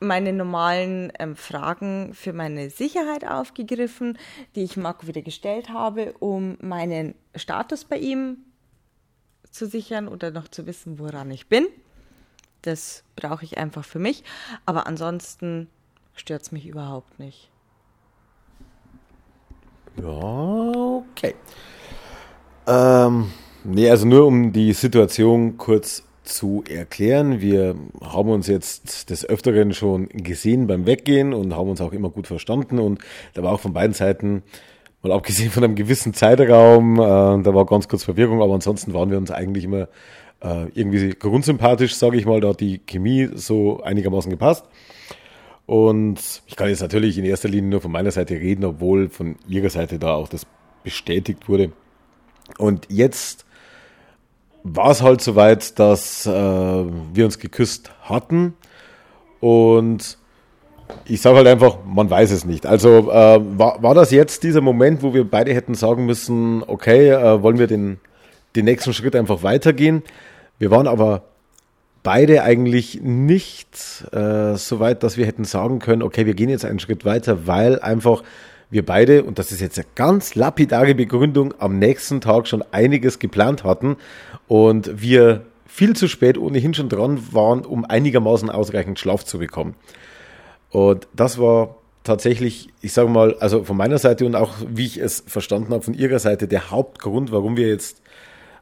meine 0.00 0.32
normalen 0.32 1.12
ähm, 1.18 1.36
Fragen 1.36 2.14
für 2.14 2.32
meine 2.32 2.70
Sicherheit 2.70 3.26
aufgegriffen, 3.26 4.18
die 4.54 4.62
ich 4.62 4.76
Marco 4.76 5.06
wieder 5.06 5.22
gestellt 5.22 5.68
habe, 5.70 6.14
um 6.18 6.58
meinen 6.60 7.14
Status 7.34 7.84
bei 7.84 7.98
ihm 7.98 8.38
zu 9.50 9.66
sichern 9.66 10.08
oder 10.08 10.30
noch 10.30 10.48
zu 10.48 10.66
wissen, 10.66 10.98
woran 10.98 11.30
ich 11.30 11.48
bin. 11.48 11.66
Das 12.62 13.04
brauche 13.14 13.44
ich 13.44 13.58
einfach 13.58 13.84
für 13.84 13.98
mich. 13.98 14.24
Aber 14.66 14.86
ansonsten 14.86 15.68
stört 16.14 16.42
es 16.42 16.52
mich 16.52 16.66
überhaupt 16.66 17.18
nicht. 17.18 17.50
Ja, 19.96 20.08
okay. 20.08 21.34
Ähm, 22.66 23.32
nee, 23.64 23.90
also 23.90 24.06
nur 24.06 24.26
um 24.26 24.52
die 24.52 24.72
Situation 24.72 25.56
kurz 25.56 26.04
zu 26.22 26.64
erklären. 26.68 27.40
Wir 27.40 27.74
haben 28.02 28.30
uns 28.30 28.46
jetzt 28.46 29.10
des 29.10 29.28
Öfteren 29.28 29.74
schon 29.74 30.08
gesehen 30.08 30.66
beim 30.66 30.86
Weggehen 30.86 31.34
und 31.34 31.54
haben 31.54 31.68
uns 31.68 31.80
auch 31.80 31.92
immer 31.92 32.10
gut 32.10 32.26
verstanden 32.26 32.78
und 32.78 33.00
da 33.34 33.42
war 33.42 33.52
auch 33.52 33.60
von 33.60 33.72
beiden 33.72 33.94
Seiten, 33.94 34.42
mal 35.02 35.12
abgesehen 35.12 35.50
von 35.50 35.64
einem 35.64 35.74
gewissen 35.74 36.14
Zeitraum, 36.14 36.98
äh, 36.98 37.02
da 37.42 37.54
war 37.54 37.66
ganz 37.66 37.88
kurz 37.88 38.04
Verwirrung, 38.04 38.42
aber 38.42 38.54
ansonsten 38.54 38.94
waren 38.94 39.10
wir 39.10 39.18
uns 39.18 39.30
eigentlich 39.30 39.64
immer 39.64 39.88
äh, 40.42 40.66
irgendwie 40.74 41.10
grundsympathisch, 41.10 41.94
sage 41.94 42.16
ich 42.16 42.26
mal, 42.26 42.40
da 42.40 42.48
hat 42.48 42.60
die 42.60 42.78
Chemie 42.78 43.28
so 43.34 43.82
einigermaßen 43.82 44.30
gepasst. 44.30 44.64
Und 45.66 46.42
ich 46.46 46.56
kann 46.56 46.68
jetzt 46.68 46.82
natürlich 46.82 47.16
in 47.16 47.24
erster 47.24 47.48
Linie 47.48 47.70
nur 47.70 47.80
von 47.80 47.92
meiner 47.92 48.10
Seite 48.10 48.34
reden, 48.34 48.64
obwohl 48.64 49.08
von 49.08 49.36
ihrer 49.48 49.70
Seite 49.70 49.98
da 49.98 50.14
auch 50.14 50.28
das 50.28 50.46
bestätigt 50.82 51.48
wurde. 51.48 51.72
Und 52.58 52.86
jetzt 52.90 53.46
war 54.64 54.90
es 54.90 55.02
halt 55.02 55.20
soweit, 55.20 55.78
dass 55.78 56.26
äh, 56.26 56.30
wir 56.30 57.24
uns 57.24 57.38
geküsst 57.38 57.92
hatten. 58.02 58.54
Und 59.38 60.16
ich 61.04 61.20
sage 61.20 61.36
halt 61.36 61.46
einfach, 61.46 61.78
man 61.84 62.08
weiß 62.08 62.30
es 62.30 62.46
nicht. 62.46 62.66
Also 62.66 63.10
äh, 63.10 63.40
war, 63.58 63.82
war 63.82 63.94
das 63.94 64.10
jetzt 64.10 64.42
dieser 64.42 64.62
Moment, 64.62 65.02
wo 65.02 65.12
wir 65.12 65.28
beide 65.28 65.54
hätten 65.54 65.74
sagen 65.74 66.06
müssen, 66.06 66.62
okay, 66.66 67.10
äh, 67.10 67.42
wollen 67.42 67.58
wir 67.58 67.66
den, 67.66 68.00
den 68.56 68.64
nächsten 68.64 68.94
Schritt 68.94 69.14
einfach 69.14 69.42
weitergehen? 69.42 70.02
Wir 70.58 70.70
waren 70.70 70.88
aber 70.88 71.24
beide 72.02 72.42
eigentlich 72.42 73.00
nicht 73.02 74.04
äh, 74.12 74.56
so 74.56 74.80
weit, 74.80 75.02
dass 75.02 75.18
wir 75.18 75.26
hätten 75.26 75.44
sagen 75.44 75.78
können, 75.78 76.02
okay, 76.02 76.24
wir 76.24 76.34
gehen 76.34 76.48
jetzt 76.48 76.64
einen 76.64 76.78
Schritt 76.78 77.04
weiter, 77.04 77.46
weil 77.46 77.80
einfach 77.80 78.22
wir 78.74 78.84
beide, 78.84 79.22
und 79.22 79.38
das 79.38 79.52
ist 79.52 79.60
jetzt 79.60 79.78
eine 79.78 79.86
ganz 79.94 80.34
lapidare 80.34 80.94
Begründung, 80.94 81.54
am 81.58 81.78
nächsten 81.78 82.20
Tag 82.20 82.48
schon 82.48 82.62
einiges 82.72 83.18
geplant 83.18 83.64
hatten 83.64 83.96
und 84.48 85.00
wir 85.00 85.46
viel 85.66 85.94
zu 85.96 86.08
spät 86.08 86.36
ohnehin 86.36 86.74
schon 86.74 86.88
dran 86.88 87.20
waren, 87.32 87.64
um 87.64 87.84
einigermaßen 87.84 88.50
ausreichend 88.50 88.98
Schlaf 88.98 89.24
zu 89.24 89.38
bekommen. 89.38 89.74
Und 90.70 91.06
das 91.14 91.38
war 91.38 91.76
tatsächlich, 92.02 92.68
ich 92.80 92.92
sage 92.92 93.08
mal, 93.08 93.36
also 93.38 93.64
von 93.64 93.76
meiner 93.76 93.98
Seite 93.98 94.26
und 94.26 94.34
auch 94.34 94.52
wie 94.68 94.86
ich 94.86 94.98
es 94.98 95.22
verstanden 95.26 95.72
habe, 95.72 95.82
von 95.82 95.94
ihrer 95.94 96.18
Seite 96.18 96.48
der 96.48 96.70
Hauptgrund, 96.70 97.32
warum 97.32 97.56
wir 97.56 97.68
jetzt 97.68 98.02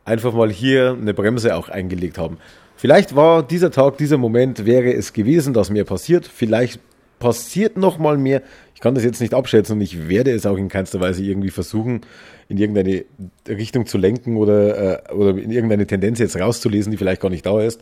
einfach 0.05 0.35
mal 0.35 0.51
hier 0.51 0.97
eine 1.01 1.15
Bremse 1.15 1.57
auch 1.57 1.69
eingelegt 1.71 2.19
haben. 2.19 2.37
Vielleicht 2.77 3.17
war 3.17 3.43
dieser 3.43 3.71
Tag, 3.71 3.97
dieser 3.97 4.19
Moment, 4.19 4.67
wäre 4.67 4.93
es 4.93 5.13
gewesen, 5.13 5.55
dass 5.55 5.71
mir 5.71 5.85
passiert. 5.85 6.27
Vielleicht 6.27 6.81
passiert 7.23 7.77
noch 7.77 7.99
mal 7.99 8.19
mehr. 8.19 8.43
Ich 8.75 8.81
kann 8.81 8.97
das 8.97 9.05
jetzt 9.05 9.21
nicht 9.21 9.33
abschätzen 9.33 9.77
und 9.77 9.81
ich 9.81 10.09
werde 10.09 10.33
es 10.33 10.45
auch 10.45 10.57
in 10.57 10.69
keinster 10.69 10.99
Weise 10.99 11.23
irgendwie 11.23 11.51
versuchen, 11.51 12.01
in 12.49 12.59
irgendeine 12.59 13.05
Richtung 13.47 13.87
zu 13.87 13.97
lenken 13.97 14.37
oder, 14.37 15.09
äh, 15.09 15.13
oder 15.13 15.31
in 15.39 15.53
irgendeine 15.53 15.87
Tendenz 15.87 16.19
jetzt 16.19 16.37
rauszulesen, 16.37 16.91
die 16.91 16.99
vielleicht 16.99 17.23
gar 17.23 17.31
nicht 17.31 17.47
da 17.47 17.63
ist. 17.63 17.81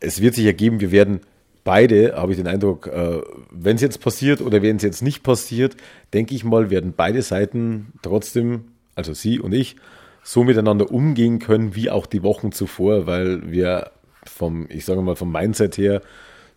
Es 0.00 0.20
wird 0.20 0.34
sich 0.34 0.44
ergeben, 0.44 0.80
wir 0.80 0.90
werden 0.90 1.20
beide, 1.62 2.16
habe 2.16 2.32
ich 2.32 2.38
den 2.38 2.48
Eindruck, 2.48 2.88
äh, 2.88 3.20
wenn 3.52 3.76
es 3.76 3.82
jetzt 3.82 4.00
passiert 4.00 4.40
oder 4.40 4.60
wenn 4.60 4.74
es 4.74 4.82
jetzt 4.82 5.02
nicht 5.02 5.22
passiert, 5.22 5.76
denke 6.12 6.34
ich 6.34 6.42
mal, 6.42 6.68
werden 6.68 6.94
beide 6.96 7.22
Seiten 7.22 7.92
trotzdem, 8.02 8.64
also 8.96 9.14
Sie 9.14 9.38
und 9.38 9.52
ich, 9.52 9.76
so 10.24 10.42
miteinander 10.42 10.90
umgehen 10.90 11.38
können 11.38 11.76
wie 11.76 11.90
auch 11.90 12.06
die 12.06 12.24
Wochen 12.24 12.50
zuvor, 12.50 13.06
weil 13.06 13.52
wir 13.52 13.92
vom, 14.24 14.66
ich 14.68 14.84
sage 14.84 15.00
mal, 15.00 15.14
vom 15.14 15.30
Mindset 15.30 15.78
her 15.78 16.02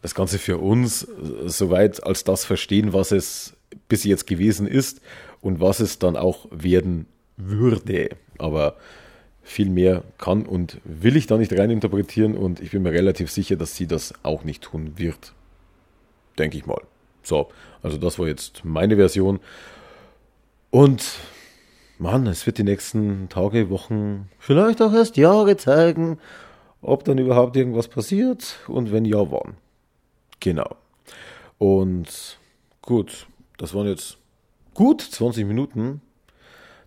das 0.06 0.14
Ganze 0.14 0.38
für 0.38 0.60
uns 0.60 1.08
soweit 1.46 2.04
als 2.04 2.24
das 2.24 2.46
verstehen, 2.46 2.94
was 2.94 3.12
es 3.12 3.56
bis 3.90 4.04
jetzt 4.04 4.28
gewesen 4.28 4.68
ist 4.68 5.02
und 5.42 5.60
was 5.60 5.80
es 5.80 5.98
dann 5.98 6.16
auch 6.16 6.46
werden 6.52 7.08
würde. 7.38 8.10
Aber 8.38 8.76
viel 9.42 9.68
mehr 9.68 10.04
kann 10.20 10.46
und 10.46 10.80
will 10.84 11.16
ich 11.16 11.26
da 11.26 11.38
nicht 11.38 11.58
reininterpretieren 11.58 12.38
und 12.38 12.60
ich 12.60 12.70
bin 12.70 12.84
mir 12.84 12.92
relativ 12.92 13.32
sicher, 13.32 13.56
dass 13.56 13.76
sie 13.76 13.88
das 13.88 14.14
auch 14.22 14.44
nicht 14.44 14.62
tun 14.62 14.94
wird. 14.98 15.34
Denke 16.38 16.60
ich 16.60 16.68
mal. 16.68 16.84
So, 17.24 17.48
also 17.82 17.98
das 17.98 18.20
war 18.20 18.28
jetzt 18.28 18.64
meine 18.64 18.98
Version. 18.98 19.40
Und 20.70 21.04
Mann, 21.98 22.28
es 22.28 22.46
wird 22.46 22.60
die 22.60 22.64
nächsten 22.64 23.28
Tage, 23.30 23.72
Wochen, 23.72 24.30
vielleicht 24.38 24.84
auch 24.84 24.94
erst 24.94 25.18
Jahre 25.18 25.58
zeigen, 25.58 26.20
ob 26.84 27.06
dann 27.06 27.18
überhaupt 27.18 27.56
irgendwas 27.56 27.88
passiert 27.88 28.60
und 28.68 28.92
wenn 28.92 29.06
ja, 29.06 29.32
wann. 29.32 29.56
Genau. 30.46 30.76
Und 31.58 32.38
gut, 32.84 33.26
das 33.58 33.74
waren 33.74 33.88
jetzt 33.88 34.20
gut 34.76 35.02
20 35.02 35.44
Minuten. 35.44 36.02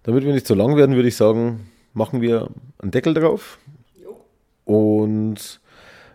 Damit 0.05 0.23
wir 0.23 0.33
nicht 0.33 0.47
zu 0.47 0.55
lang 0.55 0.77
werden, 0.77 0.95
würde 0.95 1.09
ich 1.09 1.17
sagen, 1.17 1.69
machen 1.93 2.21
wir 2.21 2.51
einen 2.79 2.93
Deckel 2.93 3.15
drauf. 3.15 3.59
Und 4.65 5.61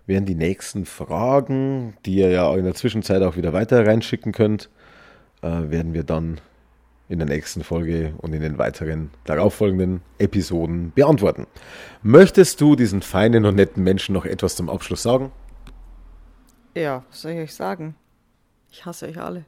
werden 0.05 0.25
die 0.25 0.35
nächsten 0.35 0.85
Fragen, 0.85 1.97
die 2.05 2.15
ihr 2.15 2.29
ja 2.29 2.55
in 2.55 2.63
der 2.63 2.75
Zwischenzeit 2.75 3.21
auch 3.23 3.35
wieder 3.35 3.51
weiter 3.51 3.85
reinschicken 3.85 4.31
könnt, 4.31 4.69
äh, 5.41 5.69
werden 5.69 5.93
wir 5.93 6.03
dann 6.03 6.39
in 7.09 7.19
der 7.19 7.27
nächsten 7.27 7.65
Folge 7.65 8.13
und 8.19 8.31
in 8.31 8.41
den 8.41 8.57
weiteren 8.57 9.11
darauffolgenden 9.25 10.01
Episoden 10.17 10.93
beantworten. 10.95 11.45
Möchtest 12.03 12.61
du 12.61 12.77
diesen 12.77 13.01
feinen 13.01 13.43
und 13.43 13.55
netten 13.55 13.83
Menschen 13.83 14.13
noch 14.13 14.23
etwas 14.23 14.55
zum 14.55 14.69
Abschluss 14.69 15.03
sagen? 15.03 15.33
Ja, 16.75 17.03
was 17.09 17.21
soll 17.21 17.31
ich 17.33 17.39
euch 17.39 17.53
sagen? 17.53 17.95
Ich 18.71 18.85
hasse 18.85 19.07
euch 19.07 19.19
alle. 19.19 19.45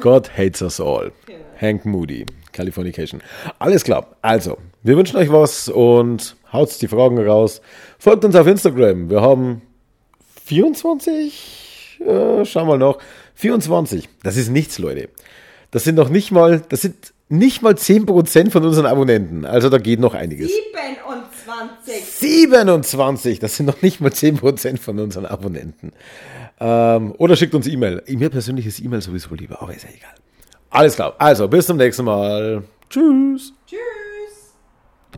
God 0.00 0.30
hates 0.36 0.62
us 0.62 0.80
all. 0.80 1.12
Hank 1.60 1.84
Moody, 1.84 2.24
Californication. 2.52 3.22
Alles 3.58 3.84
klar. 3.84 4.16
Also, 4.22 4.56
wir 4.82 4.96
wünschen 4.96 5.18
euch 5.18 5.30
was 5.30 5.68
und 5.68 6.36
haut 6.52 6.80
die 6.80 6.88
Fragen 6.88 7.18
raus. 7.18 7.60
Folgt 7.98 8.24
uns 8.24 8.34
auf 8.34 8.46
Instagram. 8.46 9.10
Wir 9.10 9.20
haben 9.20 9.62
24, 10.44 12.00
äh, 12.06 12.44
schau 12.46 12.64
mal 12.64 12.78
noch, 12.78 12.98
24. 13.34 14.08
Das 14.22 14.36
ist 14.36 14.48
nichts, 14.48 14.78
Leute. 14.78 15.10
Das 15.70 15.84
sind 15.84 15.96
noch 15.96 16.08
nicht 16.08 16.32
mal, 16.32 16.62
das 16.68 16.80
sind 16.80 17.12
nicht 17.32 17.62
mal 17.62 17.72
10% 17.72 18.50
von 18.50 18.64
unseren 18.64 18.86
Abonnenten. 18.86 19.44
Also 19.44 19.68
da 19.70 19.78
geht 19.78 20.00
noch 20.00 20.14
einiges. 20.14 20.52
27. 20.52 22.04
27, 22.04 23.38
das 23.38 23.56
sind 23.56 23.66
noch 23.66 23.80
nicht 23.82 24.00
mal 24.00 24.10
10% 24.10 24.78
von 24.78 24.98
unseren 25.00 25.26
Abonnenten. 25.26 25.92
Ähm, 26.60 27.14
oder 27.18 27.34
schickt 27.36 27.54
uns 27.54 27.66
E-Mail. 27.66 28.02
Mir 28.06 28.30
persönlich 28.30 28.66
ist 28.66 28.80
E-Mail 28.80 29.00
sowieso 29.00 29.34
lieber, 29.34 29.60
aber 29.62 29.74
ist 29.74 29.84
ja 29.84 29.88
egal. 29.88 30.14
Alles 30.70 30.94
klar. 30.94 31.14
Also, 31.18 31.48
bis 31.48 31.66
zum 31.66 31.78
nächsten 31.78 32.04
Mal. 32.04 32.62
Tschüss. 32.88 33.52
Tschüss. 33.66 33.78